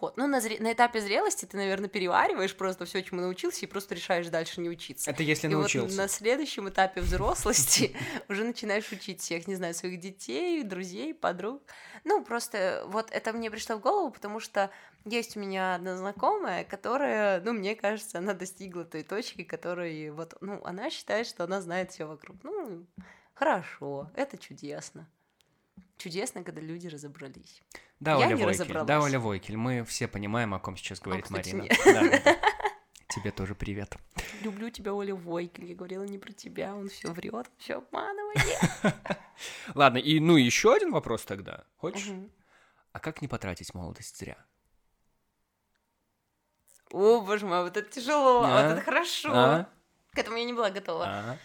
[0.00, 0.16] Вот.
[0.16, 3.94] Ну, на, зре- на этапе зрелости ты, наверное, перевариваешь просто все, чему научился, и просто
[3.94, 5.10] решаешь дальше не учиться.
[5.10, 5.96] Это если И вот научился.
[5.98, 7.94] на следующем этапе взрослости
[8.30, 11.62] уже начинаешь учить всех, не знаю, своих детей, друзей, подруг.
[12.04, 14.70] Ну, просто вот это мне пришло в голову, потому что
[15.04, 20.34] есть у меня одна знакомая, которая, ну, мне кажется, она достигла той точки, которой вот,
[20.40, 22.38] ну, она считает, что она знает все вокруг.
[22.42, 22.86] Ну,
[23.34, 25.10] хорошо, это чудесно.
[26.04, 27.62] Чудесно, когда люди разобрались.
[27.98, 28.86] Да, Я Оля не Войкель, разобралась.
[28.86, 31.74] да, Оля Войкель, мы все понимаем, о ком сейчас говорит кстати, Марина.
[31.82, 32.36] Да, да.
[33.08, 33.96] Тебе тоже привет.
[34.42, 35.64] Люблю тебя, Оля Войкель.
[35.64, 38.38] Я говорила не про тебя, он все врет, все обманывает.
[39.74, 41.64] Ладно, и ну еще один вопрос тогда.
[41.78, 42.10] Хочешь?
[42.92, 44.36] А как не потратить молодость зря?
[46.90, 48.62] О, боже мой, вот это тяжело, а А?
[48.68, 49.30] вот это хорошо.
[49.32, 49.68] А?
[50.12, 51.06] К этому я не была готова.
[51.06, 51.38] А?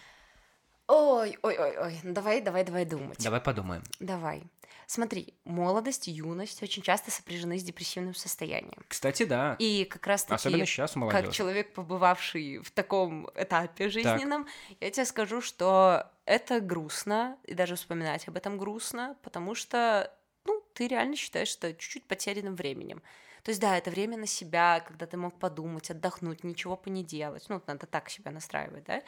[0.90, 2.00] Ой, ой, ой, ой.
[2.02, 3.22] Ну, давай, давай, давай думать.
[3.22, 3.84] Давай подумаем.
[4.00, 4.42] Давай.
[4.88, 8.82] Смотри, молодость, юность очень часто сопряжены с депрессивным состоянием.
[8.88, 9.54] Кстати, да.
[9.60, 14.48] И как раз таки, Особенно сейчас у как человек, побывавший в таком этапе жизненном,
[14.80, 20.12] я тебе скажу, что это грустно, и даже вспоминать об этом грустно, потому что,
[20.44, 23.00] ну, ты реально считаешь, что чуть-чуть потерянным временем.
[23.44, 27.04] То есть, да, это время на себя, когда ты мог подумать, отдохнуть, ничего по не
[27.04, 27.46] делать.
[27.48, 29.02] Ну, надо так себя настраивать, да?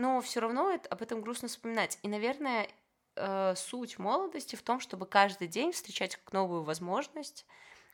[0.00, 1.98] Но все равно это- об этом грустно вспоминать.
[2.02, 2.66] И, наверное,
[3.16, 7.44] э, суть молодости в том, чтобы каждый день встречать как новую возможность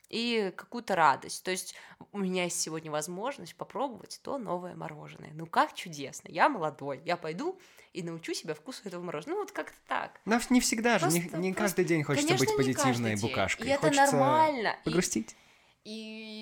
[0.09, 1.43] и какую-то радость.
[1.43, 1.75] То есть
[2.13, 5.33] у меня есть сегодня возможность попробовать то новое мороженое.
[5.35, 6.29] Ну как чудесно!
[6.31, 7.59] Я молодой, я пойду
[7.93, 9.39] и научу себя вкусу этого мороженого.
[9.39, 10.21] Ну вот как-то так.
[10.27, 13.67] Но не всегда же, не, Просто- не просто- каждый день хочется Конечно, быть позитивной букашкой.
[13.67, 14.77] И это Хочется нормально.
[14.85, 15.33] Погрустить.
[15.33, 15.35] И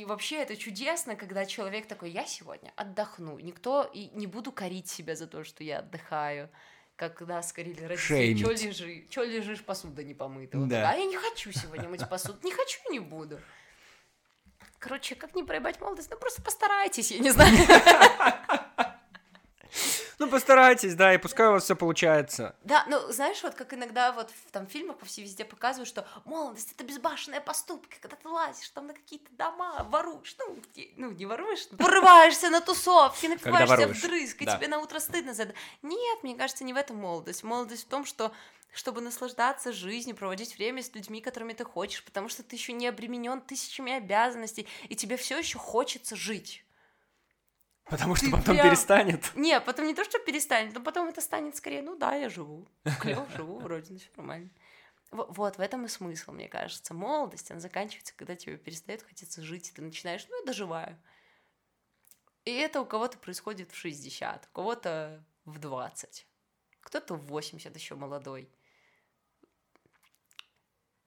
[0.07, 3.39] вообще это чудесно, когда человек такой, я сегодня отдохну.
[3.39, 6.49] Никто и не буду корить себя за то, что я отдыхаю.
[6.97, 10.59] как нас скорили родители, чё лежи, чё лежишь, посуда не помыта.
[10.59, 10.83] Вот Да.
[10.83, 13.41] такая, А я не хочу сегодня мыть посуду, не хочу, не буду.
[14.79, 16.11] Короче, как не проебать молодость?
[16.11, 17.53] Ну, просто постарайтесь, я не знаю.
[20.35, 22.57] Постарайтесь, да, и пускай у вас все получается.
[22.65, 26.07] Да, ну, знаешь, вот как иногда вот в там фильмах по всей везде показывают, что
[26.25, 31.13] молодость— это безбашенные поступки, когда ты лазишь там на какие-то дома, воруешь, ну, где- ну
[31.13, 34.57] не воруешь, порываешься на тусовки, напиваешься вдрызг, и да.
[34.57, 35.55] тебе на утро стыдно за это.
[35.83, 37.45] Нет, мне кажется, не в этом молодость.
[37.45, 38.33] Молодость в том, что
[38.73, 42.89] чтобы наслаждаться жизнью, проводить время с людьми, которыми ты хочешь, потому что ты еще не
[42.89, 46.64] обременен тысячами обязанностей, и тебе все еще хочется жить.
[47.87, 49.35] Потому что Ты потом прям- перестанет.
[49.35, 52.67] Не, потом не то, что перестанет, но потом это станет скорее, ну да, я живу.
[53.01, 54.51] Клево живу, вроде, ну все нормально.
[55.11, 56.95] Во- Вот, в этом и смысл, мне кажется.
[56.95, 60.99] Молодость, она заканчивается, когда тебе перестает хотеться жить, и ты начинаешь, ну, я доживаю.
[62.45, 66.27] И это у кого-то происходит в 60, у кого-то в 20,
[66.81, 68.51] кто-то в 80 еще молодой.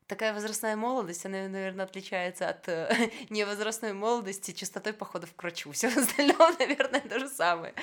[0.08, 5.70] Такая возрастная молодость, она, наверное, отличается от э, невозрастной молодости частотой походов к врачу.
[5.74, 7.74] Все остальное, наверное, то же самое.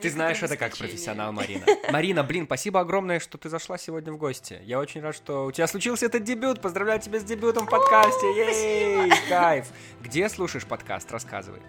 [0.00, 1.32] Ты знаешь это как профессионал.
[1.32, 1.66] Марина.
[1.90, 4.60] Марина, блин, спасибо огромное, что ты зашла сегодня в гости.
[4.62, 6.60] Я очень рад, что у тебя случился этот дебют.
[6.60, 8.26] Поздравляю тебя с дебютом в подкасте.
[8.36, 9.66] Ей, кайф.
[10.00, 11.10] Где слушаешь подкаст?
[11.10, 11.60] Рассказывай.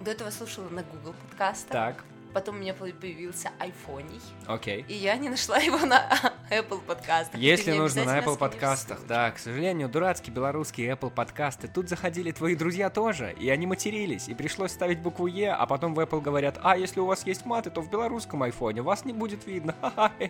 [0.00, 4.84] До этого слушала на Google подкастах, Так, потом у меня появился айфоний, окей.
[4.88, 6.08] и я не нашла его на
[6.50, 7.40] Apple подкастах.
[7.40, 11.68] Если нужно на Apple подкастах, да, к сожалению, дурацкие белорусские Apple подкасты.
[11.68, 15.94] Тут заходили твои друзья тоже, и они матерились, и пришлось ставить букву Е, а потом
[15.94, 19.12] в Apple говорят, а если у вас есть маты, то в белорусском айфоне вас не
[19.12, 19.74] будет видно.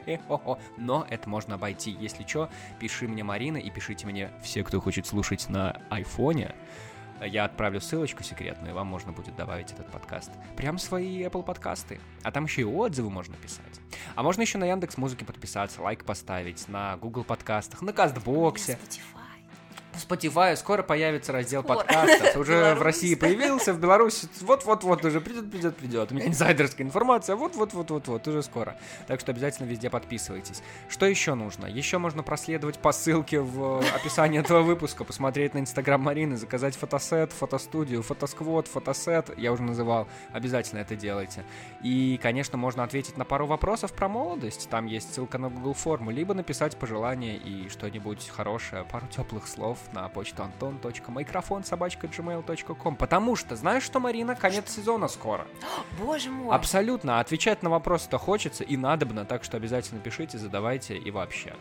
[0.77, 1.97] Но это можно обойти.
[1.99, 6.55] Если что, пиши мне, Марина, и пишите мне все, кто хочет слушать на айфоне.
[7.25, 10.31] Я отправлю ссылочку секретную, и вам можно будет добавить этот подкаст.
[10.57, 12.01] Прям свои Apple подкасты.
[12.23, 13.81] А там еще и отзывы можно писать.
[14.15, 18.73] А можно еще на Яндекс Музыке подписаться, лайк поставить, на Google подкастах, на Кастбоксе.
[18.73, 19.16] Spotify.
[19.97, 21.79] В Spotify скоро появится раздел Скоро.
[21.79, 22.37] подкастов.
[22.37, 22.83] Уже в.
[22.83, 26.13] России появился, в Беларуси вот-вот-вот уже придет, придет, придет.
[26.13, 28.77] У меня инсайдерская информация, вот-вот-вот-вот-вот, уже скоро.
[29.07, 30.63] Так что обязательно везде подписывайтесь.
[30.89, 31.67] Что еще нужно?
[31.67, 37.33] Еще можно проследовать по ссылке в описании этого выпуска, посмотреть на инстаграм Марины, заказать фотосет,
[37.33, 39.37] фотостудию, фотосквот, фотосет.
[39.39, 40.07] Я уже называл.
[40.33, 41.45] Обязательно это делайте.
[41.83, 44.69] И, конечно, можно ответить на пару вопросов про молодость.
[44.69, 49.79] Там есть ссылка на Google форму, либо написать пожелание и что-нибудь хорошее, пару теплых слов
[49.93, 52.97] на почту антон.майкрофон собачка gmail.com.
[52.97, 55.47] Потому что, знаешь что, Марина, конец сезона скоро.
[55.99, 56.55] Боже мой.
[56.55, 57.21] Абсолютно.
[57.21, 61.55] Отвечать на вопросы-то хочется и надобно, так что обязательно пишите, задавайте и вообще.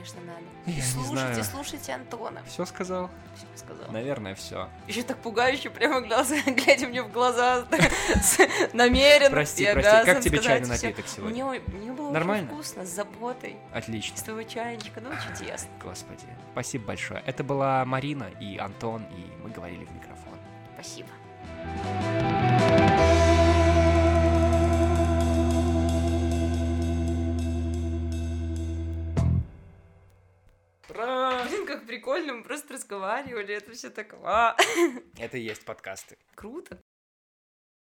[0.00, 0.40] Конечно, надо.
[0.66, 1.44] Я не слушайте, знаю.
[1.44, 2.42] слушайте Антона.
[2.46, 3.10] Все сказал?
[3.36, 3.90] Всё сказала.
[3.92, 4.68] Наверное, все.
[4.86, 7.66] Еще так пугающе, прямо глаза, глядя мне в глаза,
[8.22, 8.38] с-
[8.72, 9.30] намеренно.
[9.30, 10.06] Прости, и прости.
[10.06, 11.44] Как тебе чайный напиток сегодня?
[11.44, 12.44] Мне, было Нормально?
[12.46, 14.14] очень вкусно, с заботой, Отлично.
[14.16, 15.68] из твоего чайничка, ну чудесно.
[15.82, 16.24] Господи.
[16.52, 17.22] Спасибо большое.
[17.26, 20.38] Это была Марина и Антон, и мы говорили в микрофон.
[20.74, 21.08] Спасибо.
[31.50, 34.56] Блин, как прикольно, мы просто разговаривали, это все так а,
[35.18, 36.16] Это и есть подкасты.
[36.36, 36.80] круто.